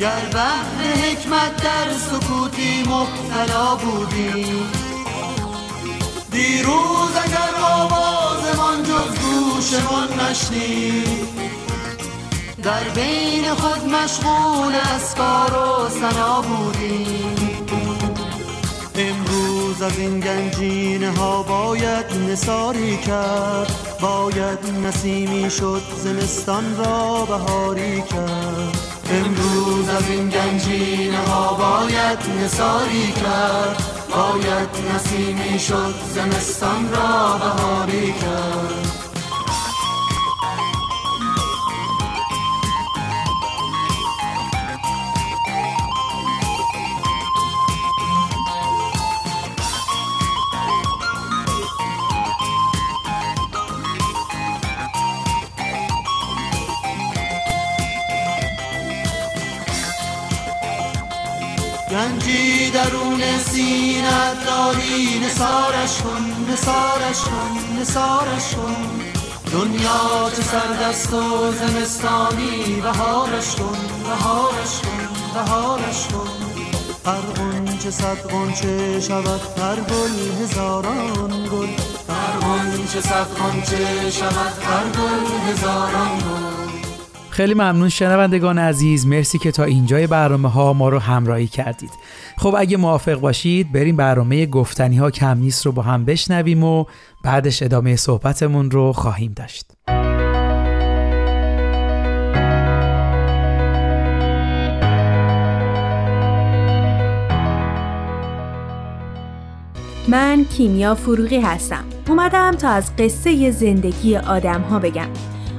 گر 0.00 0.28
بحر 0.32 0.82
حکمت 1.04 1.62
در 1.62 1.92
سکوتی 1.92 2.82
مبتلا 2.82 3.74
بودی 3.74 4.62
دیروز 6.30 7.16
اگر 7.24 7.54
آوازمان 7.62 8.82
جز 8.82 9.18
گوشمان 9.20 10.08
نشنید 10.20 11.40
در 12.62 12.84
بین 12.94 13.54
خود 13.54 13.84
مشغول 13.84 14.74
اسکار 14.74 15.54
و 15.54 15.88
سنا 15.88 16.40
بودیم 16.40 17.66
امروز 18.94 19.82
از 19.82 19.98
این 19.98 20.20
گنجینه 20.20 21.10
ها 21.10 21.42
باید 21.42 22.06
نساری 22.30 22.96
کرد 22.96 23.72
باید 24.00 24.58
نسیمی 24.86 25.50
شد 25.50 25.82
زمستان 25.96 26.76
را 26.76 27.24
بهاری 27.24 28.02
کرد. 28.02 28.89
امروز 29.10 29.88
از 29.88 30.10
این 30.10 30.28
گنجینه 30.28 31.18
ها 31.18 31.54
باید 31.54 32.18
نساری 32.44 33.12
کرد. 33.12 33.82
باید 34.10 34.68
نسیمی 34.94 35.58
شد 35.58 35.94
زمستان 36.14 36.90
را 36.92 37.38
بهاری 37.38 38.12
کرد. 38.12 38.89
درون 62.70 63.38
سینت 63.38 64.46
داری 64.46 65.20
نسارش 65.24 65.98
کن 66.02 66.52
نسارش 66.52 67.20
کن 67.20 67.80
نسارش 67.80 68.54
کن. 68.54 68.76
دنیا 69.52 70.30
چه 70.36 70.42
سردست 70.42 71.12
و 71.12 71.52
زمستانی 71.52 72.80
بهارش 72.82 73.54
کن 73.54 73.78
بهارش 74.04 74.80
کن 74.82 75.08
بهارش 75.34 76.06
کن. 76.06 76.30
هر 77.06 77.20
غنچه 77.36 77.90
صد 77.90 78.18
غنچه 78.30 79.00
شود 79.00 79.40
هر 79.58 79.76
گل 79.76 80.42
هزاران 80.42 81.48
گل. 81.52 81.68
هر 82.08 82.38
غنچه 82.40 83.00
صد 83.00 83.26
غنچه 83.38 84.10
شود 84.10 84.54
هر 84.62 84.84
گل 84.84 85.50
هزاران 85.50 86.18
گل. 86.18 86.49
خیلی 87.40 87.54
ممنون 87.54 87.88
شنوندگان 87.88 88.58
عزیز. 88.58 89.06
مرسی 89.06 89.38
که 89.38 89.50
تا 89.50 89.64
اینجای 89.64 90.06
برنامه 90.06 90.48
ها 90.48 90.72
ما 90.72 90.88
رو 90.88 90.98
همراهی 90.98 91.46
کردید. 91.46 91.90
خب 92.38 92.54
اگه 92.58 92.76
موافق 92.76 93.14
باشید 93.14 93.72
بریم 93.72 93.96
برنامه 93.96 94.46
گفتنی 94.46 94.96
ها 94.96 95.10
کم 95.10 95.38
نیست 95.38 95.66
رو 95.66 95.72
با 95.72 95.82
هم 95.82 96.04
بشنویم 96.04 96.64
و 96.64 96.84
بعدش 97.24 97.62
ادامه 97.62 97.96
صحبتمون 97.96 98.70
رو 98.70 98.92
خواهیم 98.92 99.32
داشت. 99.36 99.64
من 110.08 110.44
کیمیا 110.44 110.94
فروغی 110.94 111.40
هستم. 111.40 111.84
اومدم 112.08 112.50
تا 112.50 112.68
از 112.68 112.96
قصه 112.96 113.50
زندگی 113.50 114.16
آدم 114.16 114.60
ها 114.60 114.78
بگم. 114.78 115.08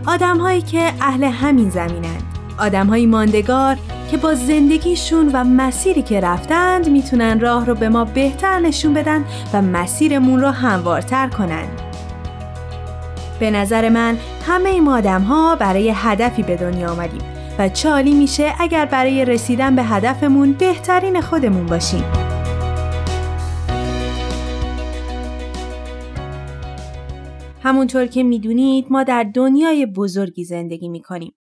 آدم 0.08 0.38
هایی 0.38 0.62
که 0.62 0.94
اهل 1.02 1.24
همین 1.24 1.70
زمینند 1.70 2.24
آدم 2.58 2.88
های 2.88 3.06
ماندگار 3.06 3.78
که 4.12 4.18
با 4.18 4.34
زندگیشون 4.34 5.30
و 5.34 5.44
مسیری 5.44 6.02
که 6.02 6.20
رفتند 6.20 6.90
می‌تونن 6.90 7.40
راه 7.40 7.66
رو 7.66 7.76
به 7.76 7.90
ما 7.90 8.06
بهتر 8.06 8.60
نشون 8.60 8.94
بدن 8.94 9.26
و 9.54 9.62
مسیرمون 9.62 10.42
رو 10.42 10.48
هموارتر 10.48 11.28
کنن. 11.28 11.68
به 13.40 13.52
نظر 13.52 13.90
من 13.90 14.18
همه 14.48 14.70
این 14.70 14.88
آدم 14.88 15.22
ها 15.22 15.56
برای 15.56 15.94
هدفی 15.96 16.44
به 16.44 16.56
دنیا 16.56 16.92
آمدیم 16.92 17.22
و 17.60 17.70
چالی 17.70 18.14
میشه 18.14 18.54
اگر 18.60 18.86
برای 18.86 19.26
رسیدن 19.26 19.76
به 19.76 19.84
هدفمون 19.84 20.54
بهترین 20.54 21.22
خودمون 21.22 21.66
باشیم. 21.66 22.21
همونطور 27.64 28.06
که 28.06 28.24
می‌دونید 28.24 28.86
ما 28.90 29.04
در 29.04 29.24
دنیای 29.24 29.86
بزرگی 29.86 30.44
زندگی 30.44 30.90
می‌کنیم. 30.90 31.36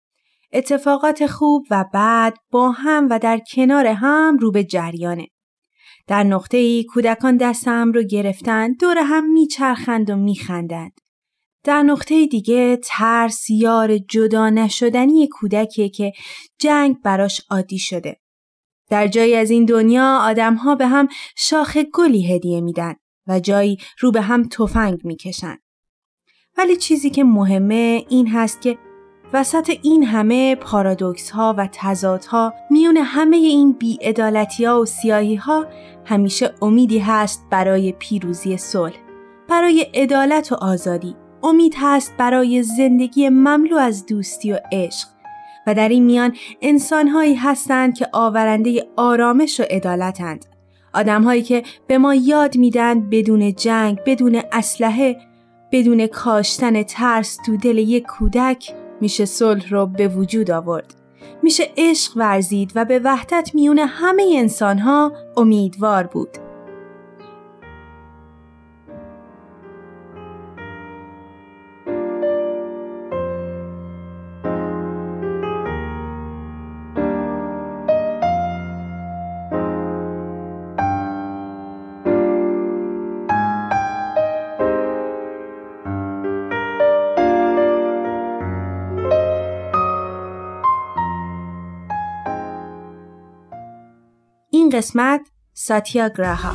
اتفاقات 0.53 1.27
خوب 1.27 1.67
و 1.71 1.85
بد 1.95 2.35
با 2.51 2.71
هم 2.71 3.09
و 3.11 3.19
در 3.19 3.39
کنار 3.39 3.87
هم 3.87 4.39
رو 4.39 4.51
به 4.51 4.65
جریانه. 4.65 5.27
در 6.07 6.23
نقطه 6.25 6.57
ای 6.57 6.85
کودکان 6.85 7.37
دست 7.37 7.69
هم 7.69 7.93
رو 7.93 8.03
گرفتن 8.03 8.73
دور 8.73 8.99
هم 8.99 9.33
میچرخند 9.33 10.11
و 10.11 10.17
میخندند. 10.17 10.93
در 11.65 11.83
نقطه 11.83 12.27
دیگه 12.27 12.79
ترس 12.85 13.51
یار 13.51 13.99
جدا 13.99 14.51
نشدنی 14.51 15.29
کودکیه 15.29 15.89
که 15.89 16.13
جنگ 16.59 16.97
براش 17.03 17.41
عادی 17.51 17.79
شده. 17.79 18.21
در 18.91 19.07
جایی 19.09 19.35
از 19.35 19.51
این 19.51 19.65
دنیا 19.65 20.19
آدمها 20.23 20.75
به 20.75 20.87
هم 20.87 21.09
شاخ 21.37 21.77
گلی 21.95 22.35
هدیه 22.35 22.61
میدن 22.61 22.95
و 23.27 23.41
جایی 23.41 23.79
رو 24.01 24.11
به 24.11 24.21
هم 24.21 24.49
تفنگ 24.49 25.01
می‌کشن. 25.05 25.59
ولی 26.59 26.77
چیزی 26.77 27.11
که 27.11 27.25
مهمه 27.25 28.05
این 28.09 28.29
هست 28.29 28.63
که 28.63 28.79
وسط 29.33 29.71
این 29.83 30.05
همه 30.05 30.55
پارادوکس 30.55 31.31
ها 31.31 31.55
و 31.59 31.69
تضاد 31.73 32.25
ها 32.25 32.55
میون 32.71 32.97
همه 32.97 33.37
این 33.37 33.73
بیعدالتی 33.73 34.65
ها 34.65 34.81
و 34.81 34.85
سیاهی 34.85 35.35
ها 35.35 35.67
همیشه 36.05 36.55
امیدی 36.63 36.99
هست 36.99 37.47
برای 37.51 37.93
پیروزی 37.93 38.57
صلح 38.57 38.97
برای 39.49 39.87
عدالت 39.95 40.53
و 40.53 40.55
آزادی. 40.55 41.17
امید 41.43 41.75
هست 41.79 42.15
برای 42.17 42.63
زندگی 42.63 43.29
مملو 43.29 43.77
از 43.77 44.07
دوستی 44.07 44.53
و 44.53 44.59
عشق. 44.73 45.09
و 45.67 45.75
در 45.75 45.89
این 45.89 46.05
میان 46.05 46.37
انسانهایی 46.63 47.35
هستند 47.35 47.95
که 47.95 48.09
آورنده 48.13 48.89
آرامش 48.97 49.61
و 49.61 49.65
عدالتند 49.71 50.47
آدمهایی 50.95 51.43
که 51.43 51.63
به 51.87 51.99
ما 51.99 52.15
یاد 52.15 52.57
میدن 52.57 53.11
بدون 53.11 53.55
جنگ 53.55 53.99
بدون 54.07 54.43
اسلحه 54.53 55.28
بدون 55.73 56.07
کاشتن 56.07 56.83
ترس 56.83 57.39
تو 57.47 57.57
دل 57.57 57.79
یک 57.79 58.07
کودک 58.07 58.75
میشه 59.01 59.25
صلح 59.25 59.71
رو 59.71 59.87
به 59.87 60.09
وجود 60.09 60.51
آورد. 60.51 60.95
میشه 61.43 61.65
عشق 61.77 62.13
ورزید 62.17 62.73
و 62.75 62.85
به 62.85 62.99
وحدت 63.05 63.51
میون 63.55 63.79
همه 63.79 64.35
انسانها 64.37 65.13
امیدوار 65.37 66.07
بود. 66.07 66.48
قسمت 94.79 95.21
ساتیاگراها 95.55 96.53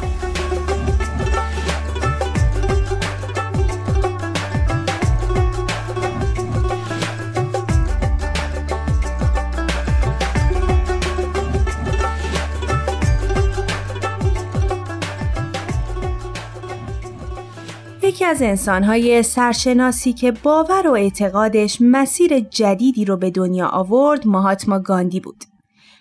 یکی 18.04 18.26
از 18.26 18.42
انسانهای 18.42 19.24
سرشناسی 19.24 20.14
که 20.14 20.32
باور 20.32 20.88
و 20.88 20.92
اعتقادش 20.92 21.78
مسیر 21.82 22.40
جدیدی 22.40 23.06
رو 23.06 23.18
به 23.18 23.32
دنیا 23.32 23.68
آورد 23.68 24.28
مهاتما 24.28 24.80
گاندی 24.80 25.20
بود. 25.20 25.53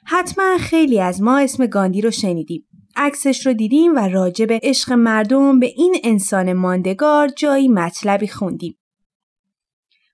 حتما 0.05 0.59
خیلی 0.59 1.01
از 1.01 1.23
ما 1.23 1.38
اسم 1.38 1.67
گاندی 1.67 2.01
رو 2.01 2.11
شنیدیم. 2.11 2.67
عکسش 2.97 3.47
رو 3.47 3.53
دیدیم 3.53 3.95
و 3.95 4.09
راجع 4.09 4.47
به 4.47 4.61
عشق 4.62 4.93
مردم 4.93 5.61
به 5.61 5.67
این 5.67 5.97
انسان 6.05 6.53
ماندگار 6.53 7.29
جایی 7.29 7.69
مطلبی 7.69 8.29
خوندیم. 8.29 8.79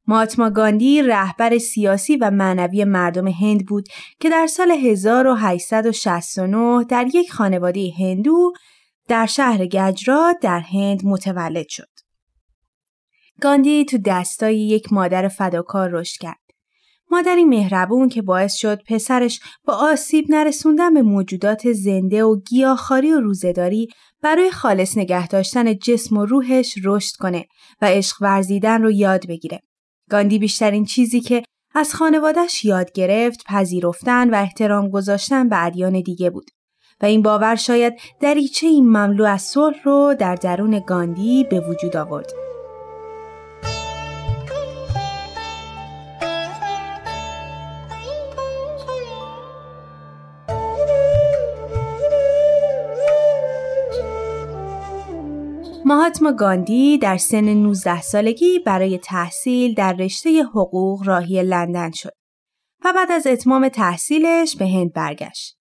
ماتما 0.07 0.51
گاندی 0.51 1.03
رهبر 1.03 1.59
سیاسی 1.59 2.17
و 2.17 2.31
معنوی 2.31 2.85
مردم 2.85 3.29
هند 3.29 3.67
بود 3.67 3.89
که 4.21 4.31
در 4.31 4.47
سال 4.47 4.71
1869 4.71 6.85
در 6.85 7.07
یک 7.15 7.33
خانواده 7.33 7.93
هندو 7.99 8.53
در 9.09 9.27
شهر 9.27 9.67
گجرات 9.67 10.37
در 10.41 10.61
هند 10.61 11.05
متولد 11.05 11.69
شد. 11.69 11.89
گاندی 13.41 13.85
تو 13.85 13.99
دستای 14.05 14.61
یک 14.61 14.93
مادر 14.93 15.29
فداکار 15.29 15.91
رشد 15.93 16.21
کرد. 16.21 16.48
مادری 17.11 17.45
مهربون 17.45 18.09
که 18.09 18.23
باعث 18.23 18.55
شد 18.55 18.83
پسرش 18.87 19.41
با 19.65 19.75
آسیب 19.75 20.25
نرسوندن 20.29 20.95
به 20.95 21.03
موجودات 21.03 21.73
زنده 21.73 22.25
و 22.25 22.41
گیاهخواری 22.41 23.13
و 23.13 23.21
روزهداری 23.21 23.89
برای 24.23 24.51
خالص 24.51 24.99
نگه 24.99 25.29
داشتن 25.29 25.75
جسم 25.75 26.17
و 26.17 26.25
روحش 26.25 26.75
رشد 26.85 27.17
کنه 27.17 27.47
و 27.83 27.87
عشق 27.87 28.17
ورزیدن 28.21 28.83
رو 28.83 28.91
یاد 28.91 29.27
بگیره. 29.29 29.61
گاندی 30.11 30.39
بیشترین 30.39 30.85
چیزی 30.85 31.21
که 31.21 31.43
از 31.75 31.95
خانوادش 31.95 32.65
یاد 32.65 32.93
گرفت 32.93 33.45
پذیرفتن 33.47 34.31
و 34.31 34.35
احترام 34.35 34.89
گذاشتن 34.91 35.49
به 35.49 35.65
ادیان 35.65 36.01
دیگه 36.01 36.31
بود 36.31 36.51
و 37.03 37.07
این 37.07 37.23
باور 37.23 37.55
شاید 37.55 37.95
دریچه 38.21 38.67
این 38.67 38.89
مملو 38.89 39.25
از 39.25 39.43
صلح 39.43 39.83
رو 39.85 40.15
در 40.19 40.35
درون 40.35 40.81
گاندی 40.87 41.45
به 41.51 41.61
وجود 41.61 41.97
آورد. 41.97 42.48
ماهاتما 55.89 56.33
گاندی 56.33 56.99
در 56.99 57.17
سن 57.17 57.55
19 57.55 58.01
سالگی 58.01 58.59
برای 58.59 58.99
تحصیل 58.99 59.75
در 59.75 59.93
رشته 59.93 60.43
حقوق 60.43 61.07
راهی 61.07 61.43
لندن 61.43 61.91
شد 61.91 62.13
و 62.85 62.93
بعد 62.97 63.13
از 63.13 63.27
اتمام 63.27 63.69
تحصیلش 63.69 64.57
به 64.57 64.67
هند 64.67 64.93
برگشت. 64.93 65.57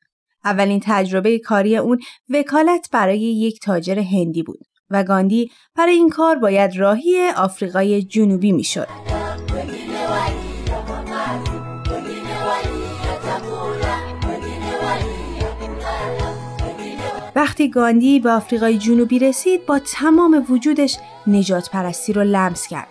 اولین 0.46 0.82
تجربه 0.84 1.40
کاری 1.40 1.78
اون 1.78 2.00
وکالت 2.30 2.90
برای 2.92 3.20
یک 3.20 3.60
تاجر 3.60 4.00
هندی 4.00 4.44
بود 4.44 4.60
و 4.90 5.04
گاندی 5.04 5.52
برای 5.76 5.96
این 5.96 6.10
کار 6.10 6.36
باید 6.36 6.78
راهی 6.78 7.30
آفریقای 7.38 8.04
جنوبی 8.04 8.52
می‌شد. 8.52 9.17
وقتی 17.38 17.70
گاندی 17.70 18.20
به 18.20 18.32
آفریقای 18.32 18.78
جنوبی 18.78 19.20
رسید 19.20 19.66
با 19.66 19.80
تمام 19.80 20.46
وجودش 20.50 20.98
نجات 21.28 21.70
پرستی 21.70 22.14
رو 22.14 22.24
لمس 22.24 22.68
کرد. 22.68 22.88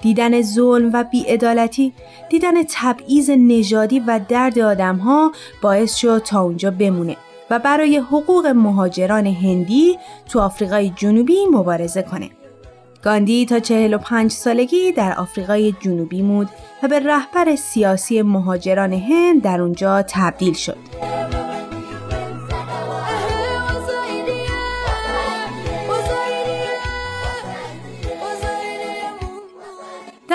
دیدن 0.00 0.42
ظلم 0.42 0.90
و 0.92 1.04
بیعدالتی، 1.04 1.92
دیدن 2.30 2.62
تبعیض 2.62 3.30
نژادی 3.30 4.00
و 4.00 4.20
درد 4.28 4.58
آدمها 4.58 5.32
باعث 5.62 5.94
شد 5.94 6.18
تا 6.18 6.40
اونجا 6.40 6.70
بمونه 6.70 7.16
و 7.50 7.58
برای 7.58 7.96
حقوق 7.96 8.46
مهاجران 8.46 9.26
هندی 9.26 9.98
تو 10.28 10.40
آفریقای 10.40 10.92
جنوبی 10.96 11.46
مبارزه 11.52 12.02
کنه. 12.02 12.30
گاندی 13.02 13.46
تا 13.46 13.60
45 13.60 14.30
سالگی 14.30 14.92
در 14.92 15.14
آفریقای 15.14 15.74
جنوبی 15.80 16.22
مود 16.22 16.48
و 16.82 16.88
به 16.88 16.98
رهبر 16.98 17.56
سیاسی 17.56 18.22
مهاجران 18.22 18.92
هند 18.92 19.42
در 19.42 19.60
اونجا 19.60 20.02
تبدیل 20.02 20.54
شد. 20.54 20.78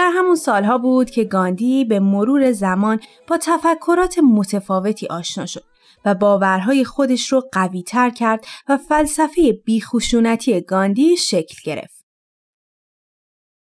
در 0.03 0.11
همون 0.15 0.35
سالها 0.35 0.77
بود 0.77 1.09
که 1.09 1.23
گاندی 1.23 1.85
به 1.85 1.99
مرور 1.99 2.51
زمان 2.51 2.99
با 3.27 3.37
تفکرات 3.37 4.19
متفاوتی 4.19 5.07
آشنا 5.07 5.45
شد 5.45 5.63
و 6.05 6.15
باورهای 6.15 6.83
خودش 6.83 7.31
رو 7.31 7.43
قوی 7.51 7.83
تر 7.83 8.09
کرد 8.09 8.45
و 8.69 8.77
فلسفه 8.77 9.51
بیخشونتی 9.65 10.61
گاندی 10.61 11.17
شکل 11.17 11.55
گرفت. 11.63 12.05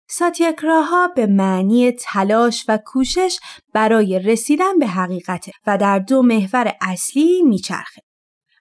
ساتیاکراها 0.09 1.07
به 1.07 1.25
معنی 1.25 1.91
تلاش 1.91 2.65
و 2.67 2.77
کوشش 2.85 3.39
برای 3.73 4.19
رسیدن 4.19 4.79
به 4.79 4.87
حقیقت 4.87 5.49
و 5.67 5.77
در 5.77 5.99
دو 5.99 6.21
محور 6.21 6.73
اصلی 6.81 7.41
میچرخه. 7.41 8.01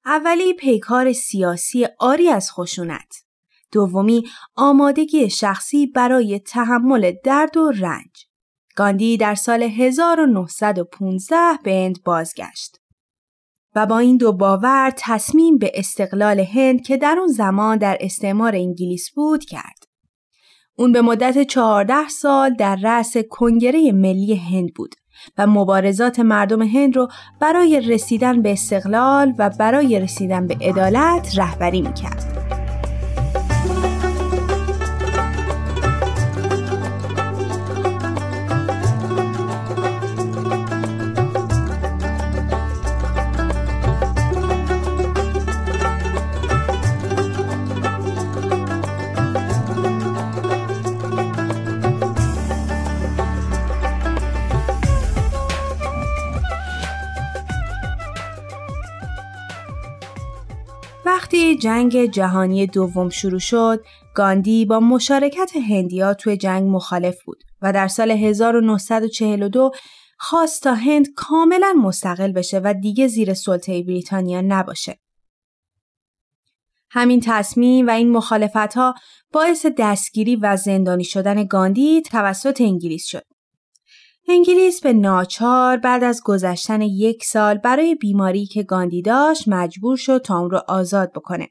اولی 0.06 0.54
پیکار 0.54 1.12
سیاسی 1.12 1.86
آری 1.98 2.28
از 2.28 2.50
خشونت 2.52 3.25
دومی 3.72 4.22
آمادگی 4.56 5.30
شخصی 5.30 5.86
برای 5.86 6.38
تحمل 6.38 7.12
درد 7.24 7.56
و 7.56 7.70
رنج. 7.70 8.26
گاندی 8.76 9.16
در 9.16 9.34
سال 9.34 9.62
1915 9.62 11.36
به 11.64 11.72
هند 11.72 12.02
بازگشت. 12.04 12.80
و 13.74 13.86
با 13.86 13.98
این 13.98 14.16
دو 14.16 14.32
باور 14.32 14.92
تصمیم 14.96 15.58
به 15.58 15.72
استقلال 15.74 16.40
هند 16.40 16.82
که 16.82 16.96
در 16.96 17.16
اون 17.18 17.28
زمان 17.28 17.78
در 17.78 17.98
استعمار 18.00 18.56
انگلیس 18.56 19.10
بود 19.10 19.44
کرد. 19.44 19.84
اون 20.78 20.92
به 20.92 21.02
مدت 21.02 21.42
14 21.42 22.08
سال 22.08 22.54
در 22.54 22.76
رأس 22.76 23.16
کنگره 23.30 23.92
ملی 23.92 24.34
هند 24.34 24.74
بود 24.74 24.94
و 25.38 25.46
مبارزات 25.46 26.20
مردم 26.20 26.62
هند 26.62 26.96
رو 26.96 27.08
برای 27.40 27.80
رسیدن 27.80 28.42
به 28.42 28.52
استقلال 28.52 29.34
و 29.38 29.50
برای 29.50 30.00
رسیدن 30.00 30.46
به 30.46 30.56
عدالت 30.60 31.38
رهبری 31.38 31.82
می‌کرد. 31.82 32.45
جنگ 61.56 62.10
جهانی 62.10 62.66
دوم 62.66 63.08
شروع 63.08 63.38
شد، 63.38 63.84
گاندی 64.14 64.64
با 64.64 64.80
مشارکت 64.80 65.50
هندیا 65.70 66.14
توی 66.14 66.36
جنگ 66.36 66.68
مخالف 66.68 67.22
بود 67.22 67.44
و 67.62 67.72
در 67.72 67.88
سال 67.88 68.10
1942 68.10 69.70
خواست 70.18 70.62
تا 70.62 70.74
هند 70.74 71.06
کاملا 71.16 71.74
مستقل 71.82 72.32
بشه 72.32 72.60
و 72.64 72.74
دیگه 72.74 73.06
زیر 73.06 73.34
سلطه 73.34 73.82
بریتانیا 73.82 74.40
نباشه. 74.40 74.98
همین 76.90 77.20
تصمیم 77.24 77.86
و 77.86 77.90
این 77.90 78.10
مخالفت 78.10 78.74
ها 78.74 78.94
باعث 79.32 79.66
دستگیری 79.78 80.36
و 80.36 80.56
زندانی 80.56 81.04
شدن 81.04 81.44
گاندی 81.44 82.02
توسط 82.02 82.60
انگلیس 82.60 83.06
شد. 83.06 83.35
انگلیس 84.28 84.80
به 84.80 84.92
ناچار 84.92 85.76
بعد 85.76 86.04
از 86.04 86.22
گذشتن 86.24 86.80
یک 86.80 87.24
سال 87.24 87.58
برای 87.58 87.94
بیماری 87.94 88.46
که 88.46 88.62
گاندی 88.62 89.02
داشت 89.02 89.48
مجبور 89.48 89.96
شد 89.96 90.18
تا 90.18 90.38
اون 90.38 90.50
رو 90.50 90.60
آزاد 90.68 91.12
بکنه. 91.12 91.48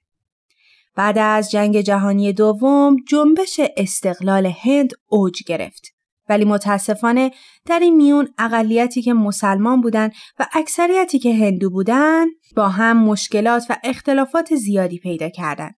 بعد 0.95 1.17
از 1.17 1.51
جنگ 1.51 1.81
جهانی 1.81 2.33
دوم 2.33 2.95
جنبش 3.07 3.59
استقلال 3.77 4.45
هند 4.45 4.93
اوج 5.07 5.43
گرفت. 5.47 5.87
ولی 6.29 6.45
متاسفانه 6.45 7.31
در 7.65 7.79
این 7.79 7.95
میون 7.95 8.27
اقلیتی 8.37 9.01
که 9.01 9.13
مسلمان 9.13 9.81
بودند 9.81 10.13
و 10.39 10.47
اکثریتی 10.53 11.19
که 11.19 11.35
هندو 11.35 11.69
بودند 11.69 12.31
با 12.55 12.69
هم 12.69 12.97
مشکلات 12.97 13.65
و 13.69 13.77
اختلافات 13.83 14.55
زیادی 14.55 14.99
پیدا 14.99 15.29
کردند. 15.29 15.75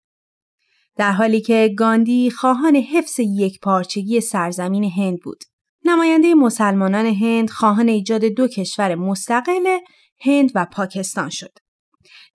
در 0.95 1.11
حالی 1.11 1.41
که 1.41 1.73
گاندی 1.77 2.29
خواهان 2.29 2.75
حفظ 2.75 3.19
یک 3.19 3.59
پارچگی 3.59 4.21
سرزمین 4.21 4.83
هند 4.83 5.19
بود. 5.19 5.43
نماینده 5.85 6.35
مسلمانان 6.35 7.05
هند 7.05 7.49
خواهان 7.49 7.87
ایجاد 7.87 8.25
دو 8.25 8.47
کشور 8.47 8.95
مستقل 8.95 9.77
هند 10.19 10.51
و 10.55 10.65
پاکستان 10.71 11.29
شد. 11.29 11.51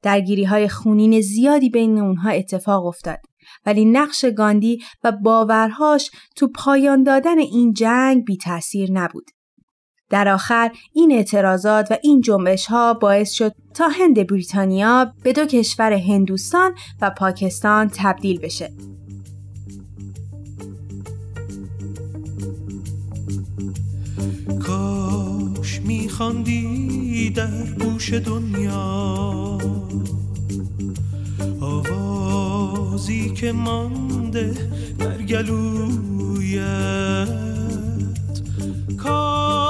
درگیری 0.02 0.44
های 0.44 0.68
خونین 0.68 1.20
زیادی 1.20 1.70
بین 1.70 1.98
اونها 1.98 2.30
اتفاق 2.30 2.86
افتاد 2.86 3.18
ولی 3.66 3.84
نقش 3.84 4.24
گاندی 4.24 4.82
و 5.04 5.12
باورهاش 5.12 6.10
تو 6.36 6.48
پایان 6.48 7.02
دادن 7.02 7.38
این 7.38 7.72
جنگ 7.72 8.24
بی 8.24 8.36
تاثیر 8.36 8.92
نبود. 8.92 9.30
در 10.10 10.28
آخر 10.28 10.70
این 10.92 11.12
اعتراضات 11.12 11.90
و 11.90 11.96
این 12.02 12.20
جنبش 12.20 12.66
ها 12.66 12.94
باعث 12.94 13.30
شد 13.30 13.52
تا 13.74 13.88
هند 13.88 14.26
بریتانیا 14.26 15.12
به 15.24 15.32
دو 15.32 15.46
کشور 15.46 15.92
هندوستان 15.92 16.74
و 17.00 17.10
پاکستان 17.10 17.90
تبدیل 17.94 18.40
بشه. 18.40 18.72
میخواندی 25.92 27.30
در 27.30 27.64
گوش 27.80 28.12
دنیا. 28.12 29.58
آوازی 31.60 33.30
که 33.30 33.52
مانده 33.52 34.54
در 34.98 35.22
گلویت. 35.22 37.28
کاش 38.98 39.62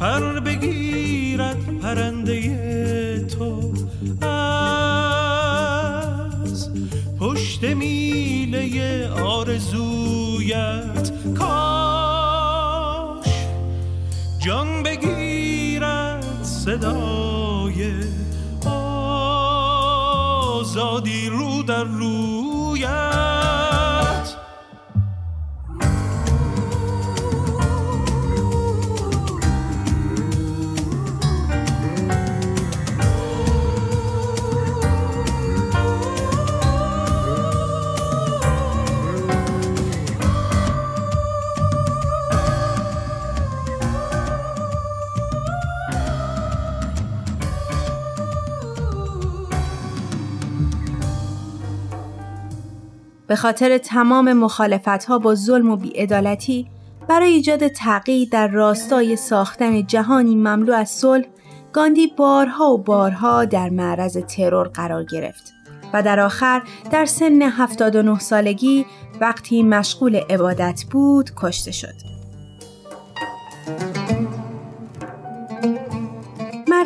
پر 0.00 0.40
بگیرد 0.40 1.78
پرنده 1.82 3.24
تو 3.24 3.72
از 4.26 6.70
پشت 7.20 7.64
میله 7.64 9.08
آرزویت. 9.10 11.12
کاش 11.38 12.37
جان 14.38 14.82
بگیرد 14.82 16.42
صدای 16.42 17.92
آزادی 20.56 21.28
رو 21.28 21.62
در 21.62 21.84
رویت 21.84 23.37
به 53.28 53.36
خاطر 53.36 53.78
تمام 53.78 54.32
مخالفت 54.32 55.04
ها 55.04 55.18
با 55.18 55.34
ظلم 55.34 55.70
و 55.70 55.76
بیعدالتی 55.76 56.66
برای 57.08 57.32
ایجاد 57.32 57.68
تغییر 57.68 58.28
در 58.32 58.48
راستای 58.48 59.16
ساختن 59.16 59.86
جهانی 59.86 60.34
مملو 60.34 60.72
از 60.72 60.90
صلح 60.90 61.24
گاندی 61.72 62.06
بارها 62.06 62.72
و 62.72 62.78
بارها 62.78 63.44
در 63.44 63.70
معرض 63.70 64.16
ترور 64.16 64.68
قرار 64.68 65.04
گرفت 65.04 65.52
و 65.92 66.02
در 66.02 66.20
آخر 66.20 66.62
در 66.90 67.06
سن 67.06 67.42
79 67.42 68.18
سالگی 68.18 68.86
وقتی 69.20 69.62
مشغول 69.62 70.16
عبادت 70.16 70.84
بود 70.90 71.30
کشته 71.36 71.72
شد. 71.72 72.07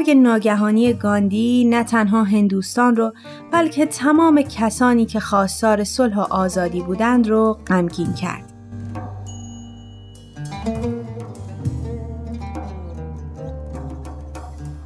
مرگ 0.03 0.11
ناگهانی 0.11 0.93
گاندی 0.93 1.65
نه 1.65 1.85
تنها 1.85 2.25
هندوستان 2.25 2.97
رو 2.97 3.13
بلکه 3.53 3.87
تمام 3.87 4.43
کسانی 4.43 5.07
که 5.07 5.21
خواستار 5.21 5.85
صلح 5.85 6.19
و 6.19 6.21
آزادی 6.21 6.81
بودند 6.81 7.29
رو 7.29 7.59
غمگین 7.67 8.15
کرد. 8.15 8.53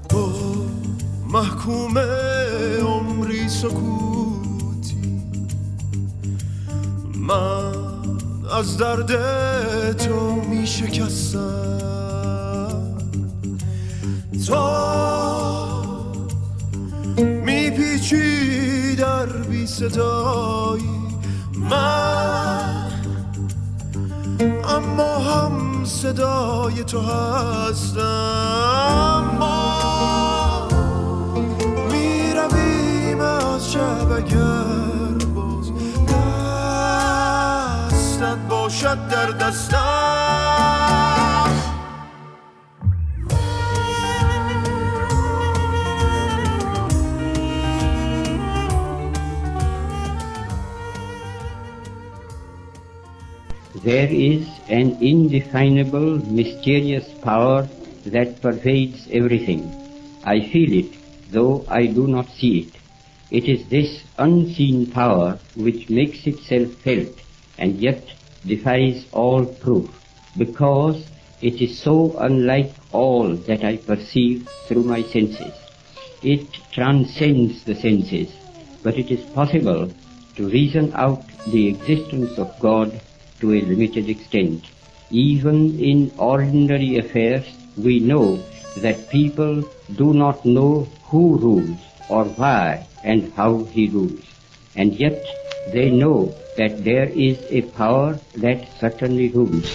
تو 0.09 0.33
محکوم 1.33 1.99
عمری 2.83 3.49
سکوتی 3.49 5.21
من 7.17 7.73
از 8.59 8.77
درد 8.77 9.13
تو 9.93 10.35
می 10.51 10.67
شکستم 10.67 12.06
تا 14.47 15.83
می 17.19 17.71
پیچی 17.71 18.97
در 18.97 19.27
بی 19.27 19.67
صدایی 19.67 20.91
من. 21.71 22.91
اما 24.69 25.19
هم 25.19 25.85
صدای 25.85 26.85
تو 26.85 27.01
هستم. 27.01 28.01
ما 29.39 30.69
می 31.91 32.33
رویم 32.35 33.21
از 33.21 33.73
شب 33.73 34.13
اگر 34.13 35.27
باز 35.35 35.73
دستت 37.93 38.39
باشد 38.49 39.09
در 39.09 39.31
دستم. 39.31 41.06
There 53.87 54.13
is 54.13 54.45
an 54.69 54.99
indefinable, 55.01 56.19
mysterious 56.27 57.07
power 57.23 57.69
that 58.07 58.43
pervades 58.43 59.07
everything. 59.13 59.63
I 60.25 60.41
feel 60.41 60.73
it, 60.73 60.93
though 61.31 61.65
I 61.69 61.87
do 61.87 62.09
not 62.09 62.29
see 62.31 62.63
it. 62.63 62.81
It 63.31 63.49
is 63.49 63.69
this 63.69 64.03
unseen 64.19 64.91
power 64.91 65.39
which 65.55 65.89
makes 65.89 66.27
itself 66.27 66.73
felt 66.83 67.15
and 67.59 67.79
yet 67.79 68.03
defies 68.45 69.07
all 69.13 69.47
proof, 69.47 69.89
because 70.37 71.07
it 71.41 71.63
is 71.63 71.79
so 71.79 72.17
unlike 72.19 72.73
all 72.91 73.37
that 73.37 73.63
I 73.63 73.77
perceive 73.77 74.49
through 74.67 74.83
my 74.83 75.03
senses. 75.03 75.55
It 76.25 76.49
transcends 76.73 77.63
the 77.63 77.77
senses, 77.77 78.35
but 78.83 78.99
it 78.99 79.13
is 79.13 79.25
possible 79.31 79.95
to 80.35 80.49
reason 80.49 80.93
out 80.95 81.23
the 81.53 81.69
existence 81.69 82.37
of 82.37 82.51
God 82.59 83.01
to 83.41 83.47
a 83.53 83.61
limited 83.71 84.07
extent. 84.15 84.61
Even 85.11 85.57
in 85.91 85.99
ordinary 86.19 86.93
affairs, 87.03 87.47
we 87.87 87.95
know 88.11 88.27
that 88.85 88.97
people 89.17 89.55
do 90.03 90.09
not 90.23 90.37
know 90.57 90.73
who 91.09 91.25
rules 91.47 91.81
or 92.09 92.25
why 92.41 92.69
and 93.05 93.21
how 93.37 93.53
he 93.75 93.85
rules. 93.97 94.25
And 94.77 94.89
yet 95.05 95.19
they 95.75 95.89
know 96.03 96.19
that 96.59 96.73
there 96.89 97.09
is 97.29 97.37
a 97.59 97.63
power 97.79 98.11
that 98.45 98.59
certainly 98.81 99.29
rules. 99.39 99.71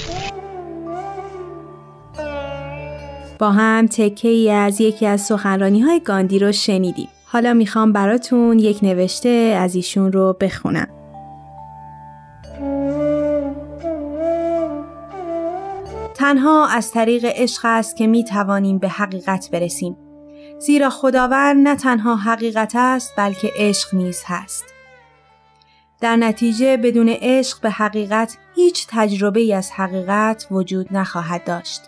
با 3.40 3.52
هم 3.52 3.88
تکه 3.88 4.28
ای 4.28 4.50
از 4.52 4.82
یکی 4.82 5.06
از 5.06 5.22
سخنرانی 5.22 5.80
های 5.80 6.00
گاندی 6.00 6.40
رو 6.40 6.52
شنیدیم. 6.52 7.08
حالا 7.26 7.54
می‌خوام 7.54 7.94
براتون 7.94 8.60
یک 8.60 8.80
نوشته 8.84 9.30
از 9.30 9.76
ایشون 9.76 10.12
رو 10.12 10.38
بخونم. 10.42 10.88
تنها 16.32 16.68
از 16.68 16.92
طریق 16.92 17.26
عشق 17.26 17.62
است 17.66 17.96
که 17.96 18.08
می 18.08 18.24
توانیم 18.24 18.78
به 18.78 18.90
حقیقت 18.90 19.50
برسیم. 19.52 19.98
زیرا 20.60 20.90
خداوند 20.90 21.68
نه 21.68 21.76
تنها 21.76 22.16
حقیقت 22.16 22.72
است 22.76 23.14
بلکه 23.18 23.52
عشق 23.56 23.96
نیز 23.96 24.24
هست. 24.26 24.66
در 26.02 26.16
نتیجه 26.16 26.78
بدون 26.78 27.10
عشق 27.10 27.62
به 27.62 27.70
حقیقت 27.70 28.38
هیچ 28.56 28.88
تجربه 28.90 29.56
از 29.56 29.72
حقیقت 29.72 30.48
وجود 30.52 30.88
نخواهد 30.92 31.44
داشت. 31.44 31.82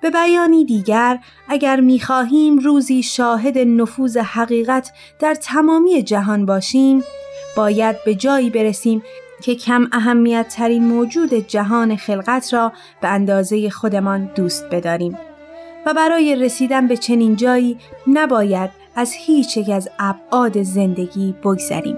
به 0.00 0.10
بیانی 0.10 0.64
دیگر 0.64 1.18
اگر 1.48 1.80
می‌خواهیم 1.80 2.58
روزی 2.58 3.02
شاهد 3.02 3.58
نفوذ 3.58 4.16
حقیقت 4.16 4.92
در 5.18 5.34
تمامی 5.34 6.02
جهان 6.02 6.46
باشیم 6.46 7.04
باید 7.56 7.96
به 8.04 8.14
جایی 8.14 8.50
برسیم 8.50 9.02
که 9.42 9.54
کم 9.54 9.88
اهمیت 9.92 10.48
ترین 10.48 10.84
موجود 10.84 11.34
جهان 11.34 11.96
خلقت 11.96 12.54
را 12.54 12.72
به 13.00 13.08
اندازه 13.08 13.70
خودمان 13.70 14.30
دوست 14.34 14.64
بداریم 14.70 15.18
و 15.86 15.94
برای 15.94 16.36
رسیدن 16.36 16.88
به 16.88 16.96
چنین 16.96 17.36
جایی 17.36 17.78
نباید 18.06 18.70
از 18.96 19.12
هیچ 19.12 19.56
یک 19.56 19.68
از 19.68 19.88
ابعاد 19.98 20.62
زندگی 20.62 21.34
بگذریم. 21.44 21.96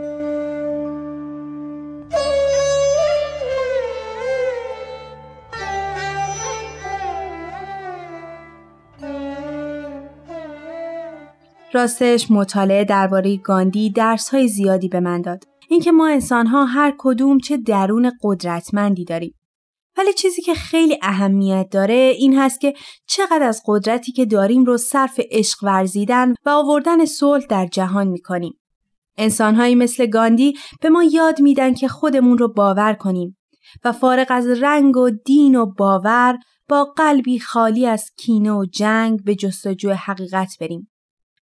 راستش 11.72 12.30
مطالعه 12.30 12.84
درباره 12.84 13.36
گاندی 13.36 13.90
درس 13.90 14.28
های 14.28 14.48
زیادی 14.48 14.88
به 14.88 15.00
من 15.00 15.22
داد. 15.22 15.53
اینکه 15.68 15.92
ما 15.92 16.08
انسان 16.08 16.46
ها 16.46 16.64
هر 16.64 16.94
کدوم 16.98 17.38
چه 17.38 17.56
درون 17.56 18.12
قدرتمندی 18.22 19.04
داریم. 19.04 19.34
ولی 19.96 20.12
چیزی 20.12 20.42
که 20.42 20.54
خیلی 20.54 20.98
اهمیت 21.02 21.68
داره 21.70 21.94
این 21.94 22.38
هست 22.38 22.60
که 22.60 22.74
چقدر 23.06 23.42
از 23.42 23.62
قدرتی 23.66 24.12
که 24.12 24.26
داریم 24.26 24.64
رو 24.64 24.76
صرف 24.76 25.20
عشق 25.30 25.64
ورزیدن 25.64 26.34
و 26.46 26.50
آوردن 26.50 27.04
صلح 27.04 27.46
در 27.46 27.66
جهان 27.66 28.08
می‌کنیم. 28.08 28.60
انسانهایی 29.18 29.74
مثل 29.74 30.06
گاندی 30.06 30.54
به 30.80 30.88
ما 30.88 31.02
یاد 31.02 31.40
میدن 31.40 31.74
که 31.74 31.88
خودمون 31.88 32.38
رو 32.38 32.52
باور 32.52 32.94
کنیم 32.94 33.36
و 33.84 33.92
فارغ 33.92 34.26
از 34.30 34.46
رنگ 34.46 34.96
و 34.96 35.10
دین 35.10 35.56
و 35.56 35.66
باور 35.66 36.38
با 36.68 36.84
قلبی 36.84 37.38
خالی 37.38 37.86
از 37.86 38.10
کینه 38.16 38.52
و 38.52 38.64
جنگ 38.64 39.24
به 39.24 39.34
جستجوی 39.34 39.92
حقیقت 39.92 40.56
بریم. 40.60 40.90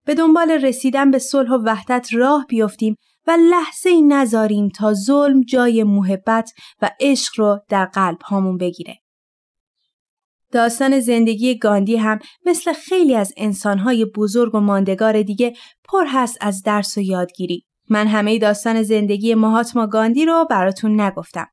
به 0.04 0.14
دنبال 0.14 0.50
رسیدن 0.50 1.10
به 1.10 1.18
صلح 1.18 1.50
و 1.50 1.62
وحدت 1.64 2.08
راه 2.12 2.46
بیفتیم 2.48 2.96
و 3.26 3.30
لحظه 3.50 3.90
ای 3.90 4.02
نذاریم 4.02 4.68
تا 4.68 4.94
ظلم 4.94 5.40
جای 5.40 5.84
محبت 5.84 6.50
و 6.82 6.90
عشق 7.00 7.32
رو 7.36 7.60
در 7.68 7.84
قلب 7.84 8.22
هامون 8.22 8.58
بگیره. 8.58 8.98
داستان 10.52 11.00
زندگی 11.00 11.58
گاندی 11.58 11.96
هم 11.96 12.18
مثل 12.46 12.72
خیلی 12.72 13.14
از 13.14 13.32
انسانهای 13.36 14.04
بزرگ 14.04 14.54
و 14.54 14.60
ماندگار 14.60 15.22
دیگه 15.22 15.54
پر 15.84 16.04
هست 16.08 16.38
از 16.40 16.62
درس 16.62 16.98
و 16.98 17.00
یادگیری. 17.00 17.64
من 17.90 18.06
همه 18.06 18.38
داستان 18.38 18.82
زندگی 18.82 19.34
مهاتما 19.34 19.86
گاندی 19.86 20.24
رو 20.24 20.46
براتون 20.50 21.00
نگفتم. 21.00 21.46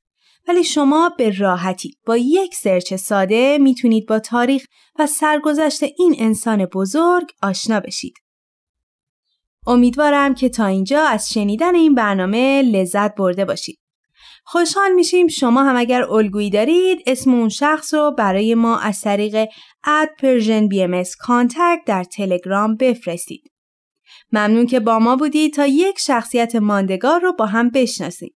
ولی 0.48 0.64
شما 0.64 1.10
به 1.18 1.38
راحتی 1.38 1.94
با 2.06 2.16
یک 2.16 2.54
سرچ 2.54 2.94
ساده 2.94 3.58
می‌تونید 3.58 4.06
با 4.06 4.18
تاریخ 4.18 4.66
و 4.98 5.06
سرگذشت 5.06 5.82
این 5.82 6.14
انسان 6.18 6.66
بزرگ 6.66 7.30
آشنا 7.42 7.80
بشید. 7.80 8.14
امیدوارم 9.66 10.34
که 10.34 10.48
تا 10.48 10.66
اینجا 10.66 11.02
از 11.02 11.32
شنیدن 11.32 11.74
این 11.74 11.94
برنامه 11.94 12.62
لذت 12.62 13.14
برده 13.14 13.44
باشید. 13.44 13.78
خوشحال 14.44 14.92
میشیم 14.92 15.28
شما 15.28 15.64
هم 15.64 15.76
اگر 15.76 16.02
الگویی 16.02 16.50
دارید 16.50 17.02
اسم 17.06 17.34
اون 17.34 17.48
شخص 17.48 17.94
رو 17.94 18.14
برای 18.18 18.54
ما 18.54 18.78
از 18.78 19.00
طریق 19.00 19.48
at 19.84 20.08
Persian 20.18 20.68
BM 20.68 21.02
در 21.86 22.04
تلگرام 22.04 22.76
بفرستید. 22.76 23.52
ممنون 24.32 24.66
که 24.66 24.80
با 24.80 24.98
ما 24.98 25.16
بودید 25.16 25.54
تا 25.54 25.66
یک 25.66 25.98
شخصیت 25.98 26.56
ماندگار 26.56 27.20
رو 27.20 27.32
با 27.32 27.46
هم 27.46 27.70
بشناسید. 27.70 28.34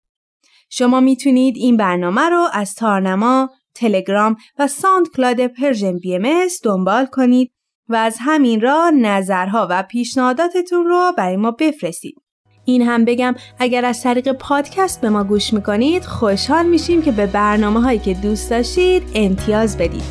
شما 0.71 1.01
می‌تونید 1.01 1.55
این 1.57 1.77
برنامه 1.77 2.29
رو 2.29 2.49
از 2.53 2.75
تارنما، 2.75 3.51
تلگرام 3.75 4.37
و 4.59 4.67
SoundCloud 4.69 5.47
Persian 5.47 5.99
BM 5.99 6.47
دنبال 6.65 7.07
کنید 7.07 7.53
و 7.93 7.97
از 7.97 8.17
همین 8.21 8.61
راه 8.61 8.91
نظرها 9.01 9.67
و 9.71 9.83
پیشنهاداتتون 9.83 10.87
رو 10.87 11.13
برای 11.17 11.37
ما 11.37 11.51
بفرستید. 11.51 12.23
این 12.65 12.83
هم 12.83 13.05
بگم 13.05 13.35
اگر 13.59 13.85
از 13.85 14.03
طریق 14.03 14.33
پادکست 14.33 15.01
به 15.01 15.11
ما 15.11 15.25
گوش 15.25 15.53
می‌کنید 15.53 16.05
خوشحال 16.05 16.67
میشیم 16.67 17.03
که 17.03 17.13
به 17.13 17.27
برنامه 17.27 17.81
هایی 17.81 17.99
که 17.99 18.15
دوست 18.15 18.51
داشتید 18.51 19.03
امتیاز 19.15 19.79
بدید. 19.79 20.03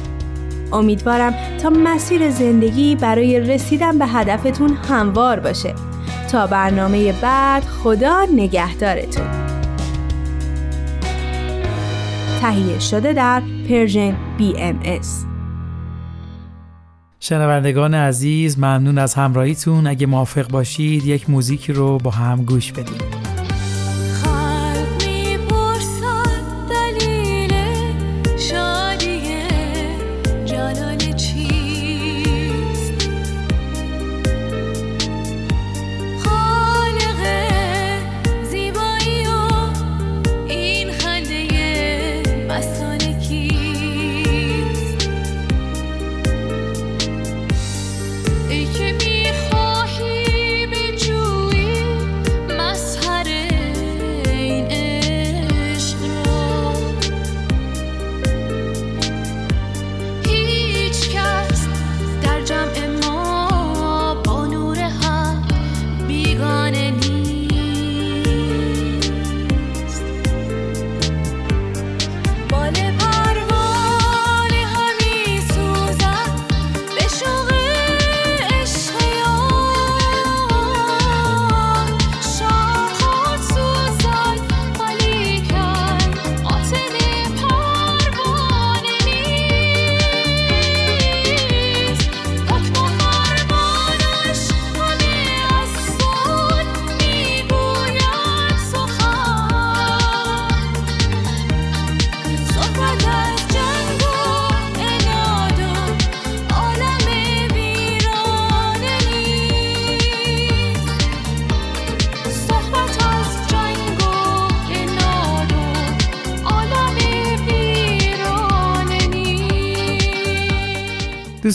امیدوارم 0.74 1.36
تا 1.62 1.70
مسیر 1.70 2.30
زندگی 2.30 2.96
برای 2.96 3.40
رسیدن 3.40 3.98
به 3.98 4.06
هدفتون 4.06 4.74
هموار 4.74 5.40
باشه. 5.40 5.74
تا 6.32 6.48
برنامه 6.48 7.14
بعد 7.22 7.64
خدا 7.64 8.26
نگهدارتون. 8.36 9.28
تهیه 12.42 12.80
شده 12.80 13.14
در 13.14 13.42
پرژن 13.70 14.18
BMS 14.40 15.31
شنوندگان 17.24 17.94
عزیز 17.94 18.60
ممنون 18.60 18.98
از 18.98 19.14
همراهیتون. 19.14 19.88
اگه 19.88 20.08
موافق 20.08 20.48
باشید 20.48 21.06
یک 21.06 21.30
موزیکی 21.30 21.74
رو 21.74 21.98
با 21.98 22.12
هم 22.12 22.46
گوش 22.46 22.72
بدیم 22.72 23.21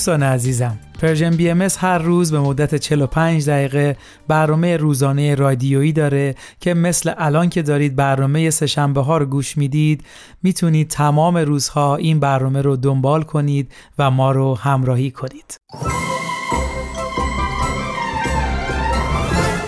دوستان 0.06 0.22
عزیزم 0.22 0.78
Persian 1.00 1.30
BM 1.30 1.68
هر 1.78 1.98
روز 1.98 2.32
به 2.32 2.40
مدت 2.40 2.74
45 2.74 3.48
دقیقه 3.48 3.96
برنامه 4.28 4.76
روزانه 4.76 5.34
رادیویی 5.34 5.92
داره 5.92 6.34
که 6.60 6.74
مثل 6.74 7.12
الان 7.18 7.48
که 7.48 7.62
دارید 7.62 7.96
برنامه 7.96 8.50
سهشنبه 8.50 9.00
ها 9.00 9.18
رو 9.18 9.26
گوش 9.26 9.56
می‌دید 9.56 10.04
می‌تونید 10.42 10.88
تمام 10.88 11.36
روزها 11.36 11.96
این 11.96 12.20
برنامه 12.20 12.62
رو 12.62 12.76
دنبال 12.76 13.22
کنید 13.22 13.72
و 13.98 14.10
ما 14.10 14.32
رو 14.32 14.54
همراهی 14.54 15.10
کنید 15.10 15.60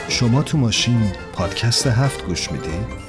شما 0.09 0.43
تو 0.43 0.59
ماشین 0.59 1.13
پادکست 1.33 1.87
هفت 1.87 2.27
گوش 2.27 2.53
می‌دید؟ 2.53 3.09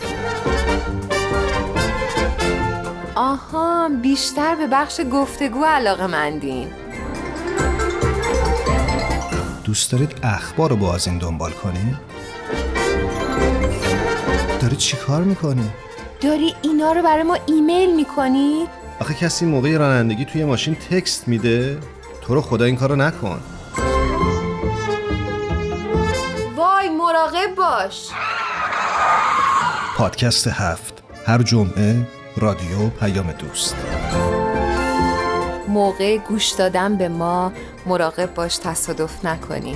آها 3.15 3.89
بیشتر 4.01 4.55
به 4.55 4.67
بخش 4.67 5.01
گفتگو 5.11 5.63
علاقه 5.65 6.07
مندین 6.07 6.67
دوست 9.69 9.91
دارید 9.91 10.15
اخبار 10.23 10.69
رو 10.69 10.75
با 10.75 10.95
از 10.95 11.07
این 11.07 11.17
دنبال 11.17 11.51
کنی؟ 11.51 11.97
داری 14.61 14.75
چی 14.75 14.97
کار 14.97 15.23
می‌کنی؟ 15.23 15.69
داری 16.21 16.55
اینا 16.61 16.91
رو 16.91 17.01
برای 17.01 17.23
ما 17.23 17.37
ایمیل 17.45 17.95
می‌کنی؟ 17.95 18.67
آخه 18.99 19.13
کسی 19.13 19.45
موقع 19.45 19.77
رانندگی 19.77 20.25
توی 20.25 20.45
ماشین 20.45 20.75
تکست 20.75 21.27
میده؟ 21.27 21.79
تو 22.21 22.35
رو 22.35 22.41
خدا 22.41 22.65
این 22.65 22.75
کارو 22.75 22.95
نکن 22.95 23.41
وای 26.55 26.89
مراقب 26.89 27.55
باش 27.57 28.09
پادکست 29.97 30.47
هفت 30.47 31.03
هر 31.25 31.43
جمعه 31.43 32.07
رادیو 32.37 32.89
پیام 32.89 33.31
دوست 33.31 33.75
موقع 35.69 36.17
گوش 36.17 36.51
دادن 36.51 36.95
به 36.95 37.09
ما 37.09 37.51
مراقب 37.85 38.33
باش 38.33 38.57
تصادف 38.57 39.25
نکنی. 39.25 39.75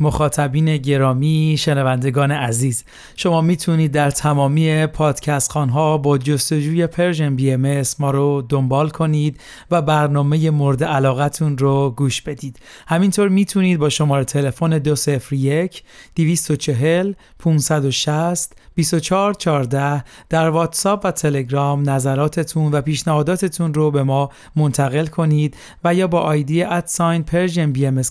مخاطبین 0.00 0.76
گرامی 0.76 1.56
شنوندگان 1.58 2.30
عزیز 2.30 2.84
شما 3.16 3.40
می‌تونید 3.40 3.92
در 3.92 4.10
تمامی 4.10 4.86
پادکست 4.86 5.52
خوان‌ها 5.52 5.98
با 5.98 6.18
جستجوی 6.18 6.86
Persian 6.86 7.36
BM 7.36 7.82
ما 7.98 8.10
رو 8.10 8.42
دنبال 8.48 8.90
کنید 8.90 9.40
و 9.70 9.82
برنامه 9.82 10.50
مورد 10.50 10.84
علاقتون 10.84 11.58
رو 11.58 11.90
گوش 11.96 12.22
بدید. 12.22 12.58
همینطور 12.88 13.28
می‌تونید 13.28 13.78
با 13.78 13.88
شماره 13.88 14.24
تلفن 14.24 14.78
201 14.78 15.82
240 16.16 17.12
560 17.38 18.52
2414 18.76 20.04
در 20.28 20.48
واتساپ 20.48 21.00
و 21.04 21.10
تلگرام 21.10 21.90
نظراتتون 21.90 22.72
و 22.72 22.80
پیشنهاداتتون 22.80 23.74
رو 23.74 23.90
به 23.90 24.02
ما 24.02 24.30
منتقل 24.56 25.06
کنید 25.06 25.56
و 25.84 25.94
یا 25.94 26.06
با 26.06 26.20
آیدی 26.20 26.62
at 26.62 27.22
sign 27.22 27.72
Persian 27.72 27.86
BM 27.86 28.02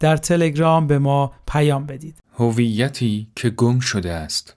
در 0.00 0.16
تلگرام 0.16 0.86
به 0.86 0.95
ما 0.98 1.32
پیام 1.46 1.86
بدید. 1.86 2.18
هویتی 2.38 3.28
که 3.36 3.50
گم 3.50 3.80
شده 3.80 4.12
است. 4.12 4.56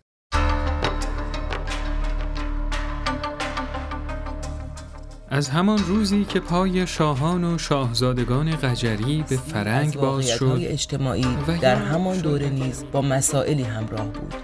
از 5.31 5.49
همان 5.49 5.79
روزی 5.87 6.25
که 6.25 6.39
پای 6.39 6.87
شاهان 6.87 7.43
و 7.43 7.57
شاهزادگان 7.57 8.55
قجری 8.55 9.23
به 9.29 9.37
فرنگ 9.37 9.95
باز 9.95 10.27
شد 10.27 10.59
اجتماعی 10.61 11.27
در 11.61 11.75
همان 11.75 12.17
دوره 12.17 12.49
نیز 12.49 12.83
با 12.91 13.01
مسائلی 13.01 13.63
همراه 13.63 14.07
بود 14.07 14.35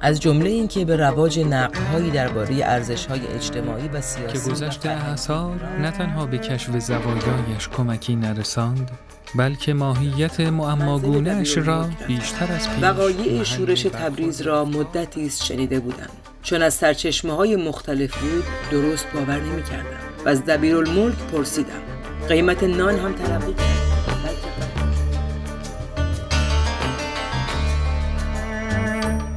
از 0.00 0.20
جمله 0.20 0.50
اینکه 0.50 0.84
به 0.84 0.96
رواج 0.96 1.38
نقدهایی 1.40 2.10
درباره 2.10 2.56
ارزش‌های 2.64 3.26
اجتماعی 3.26 3.88
و 3.88 4.00
سیاسی 4.00 4.38
که 4.38 4.50
گذشته 4.50 4.90
اثار 4.90 5.64
نه 5.80 5.90
تنها 5.90 6.26
به 6.26 6.38
کشف 6.38 6.78
زوایایش 6.78 7.68
کمکی 7.68 8.16
نرساند 8.16 8.90
بلکه 9.34 9.74
ماهیت 9.74 10.40
معماگونهش 10.40 11.58
را 11.58 11.88
بیشتر 12.06 12.52
از 12.52 12.68
پیش 12.70 12.82
وقایع 12.82 13.42
شورش 13.42 13.82
تبریز 13.82 14.40
را 14.40 14.64
مدتی 14.64 15.26
است 15.26 15.44
شنیده 15.44 15.80
بودم. 15.80 16.10
چون 16.42 16.62
از 16.62 16.74
سرچشمه 16.74 17.32
های 17.32 17.56
مختلف 17.56 18.18
بود 18.18 18.44
درست 18.70 19.06
باور 19.14 19.40
نمی 19.40 19.62
کردم 19.62 19.98
و 20.24 20.28
از 20.28 20.44
دبیرالملک 20.44 21.18
پرسیدم. 21.18 21.82
قیمت 22.28 22.64
نان 22.64 22.98
هم 22.98 23.12
ترقی 23.12 23.54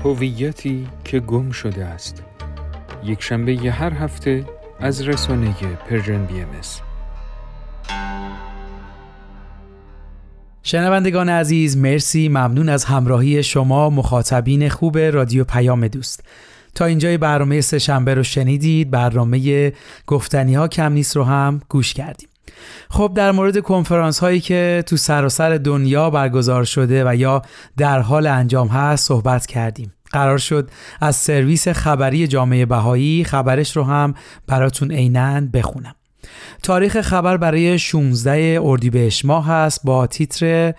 هویتی 0.04 0.88
که 1.06 1.20
گم 1.20 1.52
شده 1.52 1.86
است. 1.86 2.24
یک 3.04 3.22
شنبه 3.22 3.54
ی 3.54 3.68
هر 3.68 3.94
هفته 3.94 4.46
از 4.80 5.02
رسانه 5.08 5.56
Persian 5.90 6.26
BM 6.26 6.50
شنوندگان 10.70 11.30
عزیز 11.30 11.78
مرسی. 11.78 12.30
ممنون 12.30 12.70
از 12.70 12.86
همراهی 12.86 13.44
شما 13.44 13.90
مخاطبین 13.90 14.70
خوب 14.70 14.98
رادیو 14.98 15.44
پیام 15.44 15.88
دوست. 15.88 16.24
تا 16.76 16.86
اینجای 16.86 17.18
برنامه 17.18 17.62
سه 17.62 17.80
شنبه 17.80 18.14
رو 18.14 18.24
شنیدید 18.24 18.92
برنامه 18.92 19.74
گفتنی 20.08 20.56
ها 20.56 20.68
کم 20.68 20.92
نیست 20.92 21.16
رو 21.16 21.24
هم 21.24 21.62
گوش 21.70 21.94
کردیم. 21.94 22.30
خب 22.90 23.12
در 23.16 23.32
مورد 23.32 23.60
کنفرانس 23.60 24.20
هایی 24.20 24.40
که 24.40 24.84
تو 24.88 24.98
سراسر 24.98 25.58
دنیا 25.58 26.10
برگزار 26.10 26.64
شده 26.64 27.04
و 27.08 27.16
یا 27.16 27.42
در 27.78 28.00
حال 28.00 28.28
انجام 28.28 28.68
هست 28.68 29.08
صحبت 29.08 29.46
کردیم. 29.46 29.94
قرار 30.12 30.38
شد 30.38 30.70
از 31.02 31.16
سرویس 31.16 31.68
خبری 31.68 32.28
جامعه 32.28 32.66
بهایی 32.66 33.24
خبرش 33.24 33.78
رو 33.78 33.84
هم 33.84 34.14
براتون 34.48 34.92
عینا 34.92 35.42
بخونم. 35.54 35.96
تاریخ 36.64 37.02
خبر 37.02 37.38
برای 37.38 37.80
16 37.80 38.60
اردیبهشت 38.64 39.26
ماه 39.26 39.48
هست 39.48 39.82
با 39.84 40.08
تیتر 40.08 40.74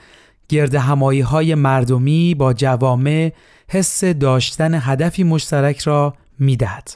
گرد 0.48 0.74
همایی 0.74 1.20
های 1.20 1.54
مردمی 1.54 2.34
با 2.34 2.52
جوامع 2.52 3.32
حس 3.68 4.04
داشتن 4.04 4.74
هدفی 4.74 5.24
مشترک 5.24 5.78
را 5.78 6.14
می‌دهد. 6.38 6.90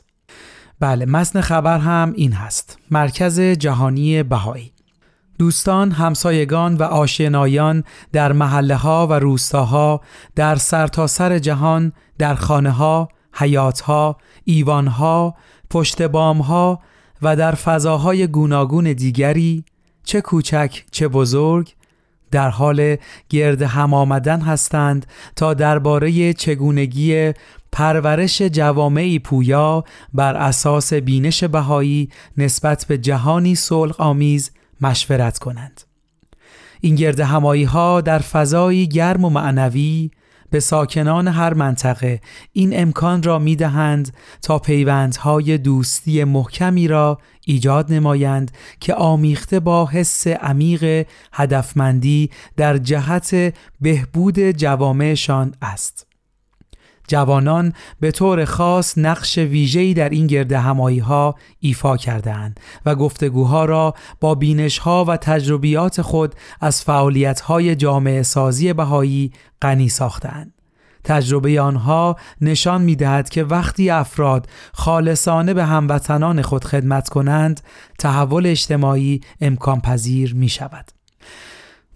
بله 0.81 1.07
متن 1.07 1.41
خبر 1.41 1.79
هم 1.79 2.13
این 2.17 2.33
هست 2.33 2.79
مرکز 2.91 3.41
جهانی 3.41 4.23
بهایی 4.23 4.73
دوستان، 5.39 5.93
همسایگان 5.93 6.75
و 6.75 6.83
آشنایان 6.83 7.85
در 8.13 8.33
محله 8.33 8.77
ها 8.77 9.07
و 9.07 9.13
روستاها 9.13 10.01
در 10.35 10.57
سرتاسر 10.57 11.29
سر 11.29 11.39
جهان 11.39 11.93
در 12.19 12.35
خانه 12.35 12.71
ها، 12.71 13.09
حیات 13.33 13.81
ها، 13.81 14.17
ایوان 14.45 14.87
ها، 14.87 15.35
پشت 15.71 16.03
بام 16.03 16.39
ها 16.39 16.81
و 17.23 17.37
در 17.37 17.55
فضاهای 17.55 18.27
گوناگون 18.27 18.93
دیگری 18.93 19.65
چه 20.05 20.21
کوچک 20.21 20.85
چه 20.91 21.09
بزرگ 21.09 21.75
در 22.31 22.49
حال 22.49 22.97
گرد 23.29 23.63
هم 23.63 23.95
آمدن 23.95 24.41
هستند 24.41 25.07
تا 25.37 25.55
درباره 25.55 26.33
چگونگی 26.33 27.33
پرورش 27.73 28.43
جوامعی 28.43 29.19
پویا 29.19 29.85
بر 30.15 30.37
اساس 30.37 30.93
بینش 30.93 31.45
بهایی 31.45 32.09
نسبت 32.37 32.85
به 32.89 32.99
جهانی 32.99 33.55
صلح 33.55 33.95
آمیز 33.99 34.51
مشورت 34.81 35.39
کنند. 35.39 35.81
این 36.81 36.95
گرد 36.95 37.21
همایی 37.21 37.65
ها 37.65 38.01
در 38.01 38.19
فضایی 38.19 38.89
گرم 38.89 39.25
و 39.25 39.31
معنوی 39.31 40.11
به 40.55 40.61
ساکنان 40.61 41.29
هر 41.29 41.55
منطقه 41.55 42.21
این 42.53 42.81
امکان 42.81 43.23
را 43.23 43.39
می 43.39 43.57
دهند 43.57 44.17
تا 44.43 44.59
پیوندهای 44.59 45.59
دوستی 45.59 46.25
محکمی 46.25 46.89
را 46.89 47.19
ایجاد 47.47 47.93
نمایند 47.93 48.51
که 48.81 48.95
آمیخته 48.95 49.61
با 49.61 49.87
حس 49.87 50.27
عمیق 50.27 51.07
هدفمندی 51.33 52.31
در 52.57 52.79
جهت 52.79 53.55
بهبود 53.81 54.51
جوامعشان 54.51 55.55
است. 55.63 56.14
جوانان 57.09 57.73
به 58.01 58.11
طور 58.11 58.45
خاص 58.45 58.99
نقش 58.99 59.39
ویژه‌ای 59.39 59.95
در 59.95 60.09
این 60.09 60.27
گرد 60.27 60.53
همایی 60.53 60.99
ها 60.99 61.35
ایفا 61.61 61.97
کردهاند 61.97 62.61
و 62.87 62.95
گفتگوها 62.95 63.65
را 63.65 63.95
با 64.21 64.35
بینش 64.35 64.79
ها 64.79 65.05
و 65.05 65.17
تجربیات 65.17 66.03
خود 66.03 66.35
از 66.61 66.83
فعالیت 66.83 67.41
های 67.41 67.77
جامعه 67.77 68.23
سازی 68.23 68.73
بهایی 68.73 69.33
غنی 69.63 69.89
ساختند. 69.89 70.55
تجربه 71.05 71.61
آنها 71.61 72.17
نشان 72.41 72.83
می 72.83 72.97
دهد 72.97 73.29
که 73.29 73.45
وقتی 73.45 73.91
افراد 73.91 74.49
خالصانه 74.73 75.55
به 75.55 75.65
هموطنان 75.65 76.43
خود 76.43 76.65
خدمت 76.65 77.09
کنند 77.09 77.61
تحول 77.99 78.47
اجتماعی 78.47 79.21
امکان 79.41 79.81
پذیر 79.81 80.35
می 80.35 80.49
شود. 80.49 80.94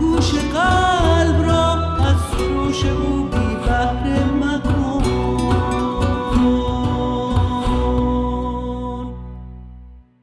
گوش 0.00 0.34
قلب 0.34 1.42
را 1.48 1.72
از 2.06 2.16
سروش 2.30 2.84
او 2.84 3.19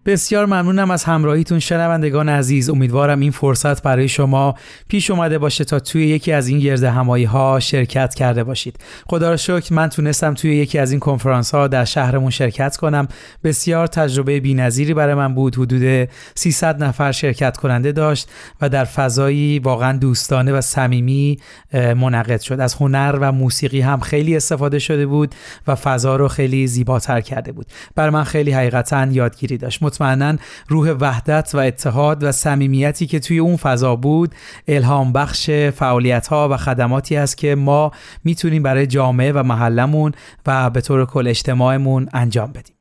بسیار 0.08 0.46
ممنونم 0.46 0.92
از 0.92 1.04
همراهیتون 1.04 1.60
شنوندگان 1.60 2.30
عزیز. 2.30 2.70
امیدوارم 2.70 3.20
این 3.20 3.32
فرصت 3.32 3.84
برای 3.84 4.08
شما 4.08 4.56
پیش 4.88 5.12
اومده 5.12 5.38
باشه 5.38 5.64
تا 5.64 5.80
توی 5.80 6.08
یکی 6.08 6.32
از 6.32 6.48
این 6.48 6.60
گرد 6.60 6.84
همایی 6.84 7.24
ها 7.24 7.60
شرکت 7.60 8.16
کرده 8.16 8.44
باشید. 8.44 8.80
خدا 9.08 9.30
را 9.30 9.38
شکر 9.38 9.74
من 9.74 9.90
تونستم 9.90 10.34
توی 10.34 10.56
یکی 10.56 10.80
از 10.80 10.92
این 10.92 11.00
کنفرانس 11.00 11.56
ها 11.56 11.68
در 11.68 11.86
شهرمون 11.86 12.30
شرکت 12.30 12.78
کنم. 12.78 13.08
بسیار 13.44 13.88
تجربه 13.88 14.40
بی‌نظیری 14.40 14.94
برای 14.94 15.16
من 15.16 15.36
بود. 15.36 15.56
حدود 15.56 16.10
300 16.36 16.84
نفر 16.84 17.12
شرکت 17.12 17.58
کننده 17.58 17.92
داشت 17.92 18.30
و 18.62 18.70
در 18.70 18.86
فضایی 18.86 19.60
واقعا 19.60 19.98
دوستانه 19.98 20.54
و 20.54 20.62
صمیمی 20.62 21.40
منعقد 21.74 22.40
شد. 22.40 22.60
از 22.60 22.74
هنر 22.74 23.18
و 23.22 23.32
موسیقی 23.32 23.82
هم 23.82 24.00
خیلی 24.00 24.36
استفاده 24.36 24.80
شده 24.80 25.06
بود 25.06 25.36
و 25.68 25.76
فضا 25.76 26.16
رو 26.16 26.28
خیلی 26.28 26.68
زیباتر 26.68 27.22
کرده 27.22 27.52
بود. 27.52 27.66
بر 27.96 28.10
من 28.10 28.24
خیلی 28.24 28.52
حقیقتا 28.52 29.08
یادگیری 29.12 29.58
داشت. 29.58 29.84
مطمئنا 30.02 30.38
روح 30.68 30.92
وحدت 30.92 31.52
و 31.54 31.58
اتحاد 31.58 32.24
و 32.24 32.32
صمیمیتی 32.32 33.08
که 33.08 33.20
توی 33.20 33.40
اون 33.40 33.56
فضا 33.56 33.96
بود 33.96 34.36
الهام 34.68 35.14
بخش 35.14 35.50
فعالیت 35.50 36.28
ها 36.28 36.50
و 36.52 36.58
خدماتی 36.58 37.16
است 37.16 37.38
که 37.38 37.56
ما 37.56 37.92
می‌تونیم 38.24 38.64
برای 38.64 38.88
جامعه 38.88 39.32
و 39.32 39.44
محلمون 39.44 40.12
و 40.48 40.70
به 40.70 40.82
طور 40.82 41.06
کل 41.06 41.28
اجتماعمون 41.28 42.10
انجام 42.14 42.52
بدیم. 42.52 42.77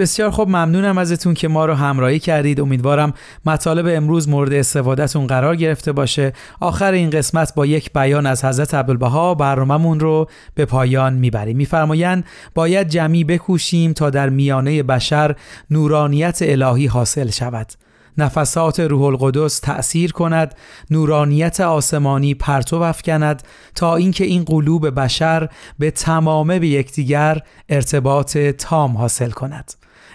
بسیار 0.00 0.30
خوب 0.30 0.48
ممنونم 0.48 0.98
ازتون 0.98 1.34
که 1.34 1.48
ما 1.48 1.66
رو 1.66 1.74
همراهی 1.74 2.18
کردید. 2.18 2.60
امیدوارم 2.60 3.14
مطالب 3.46 3.86
امروز 3.88 4.28
مورد 4.28 4.52
استفادهتون 4.52 5.26
قرار 5.26 5.56
گرفته 5.56 5.92
باشه. 5.92 6.32
آخر 6.60 6.92
این 6.92 7.10
قسمت 7.10 7.54
با 7.54 7.66
یک 7.66 7.92
بیان 7.92 8.26
از 8.26 8.44
حضرت 8.44 8.74
عبدالبها 8.74 9.34
برنامه‌مون 9.34 10.00
رو 10.00 10.28
به 10.54 10.64
پایان 10.64 11.14
می‌بریم. 11.14 11.56
میفرمایند 11.56 12.24
باید 12.54 12.88
جمعی 12.88 13.24
بکوشیم 13.24 13.92
تا 13.92 14.10
در 14.10 14.28
میانه 14.28 14.82
بشر 14.82 15.36
نورانیت 15.70 16.38
الهی 16.42 16.86
حاصل 16.86 17.30
شود. 17.30 17.72
نفسات 18.18 18.80
روح 18.80 19.02
القدس 19.02 19.60
تأثیر 19.60 20.12
کند 20.12 20.54
نورانیت 20.90 21.60
آسمانی 21.60 22.34
پرتو 22.34 22.76
افکند 22.76 23.42
تا 23.74 23.96
اینکه 23.96 24.24
این 24.24 24.44
قلوب 24.44 25.00
بشر 25.00 25.48
به 25.78 25.90
تمامه 25.90 26.58
به 26.58 26.68
یکدیگر 26.68 27.40
ارتباط 27.68 28.38
تام 28.38 28.96
حاصل 28.96 29.30
کند. 29.30 29.79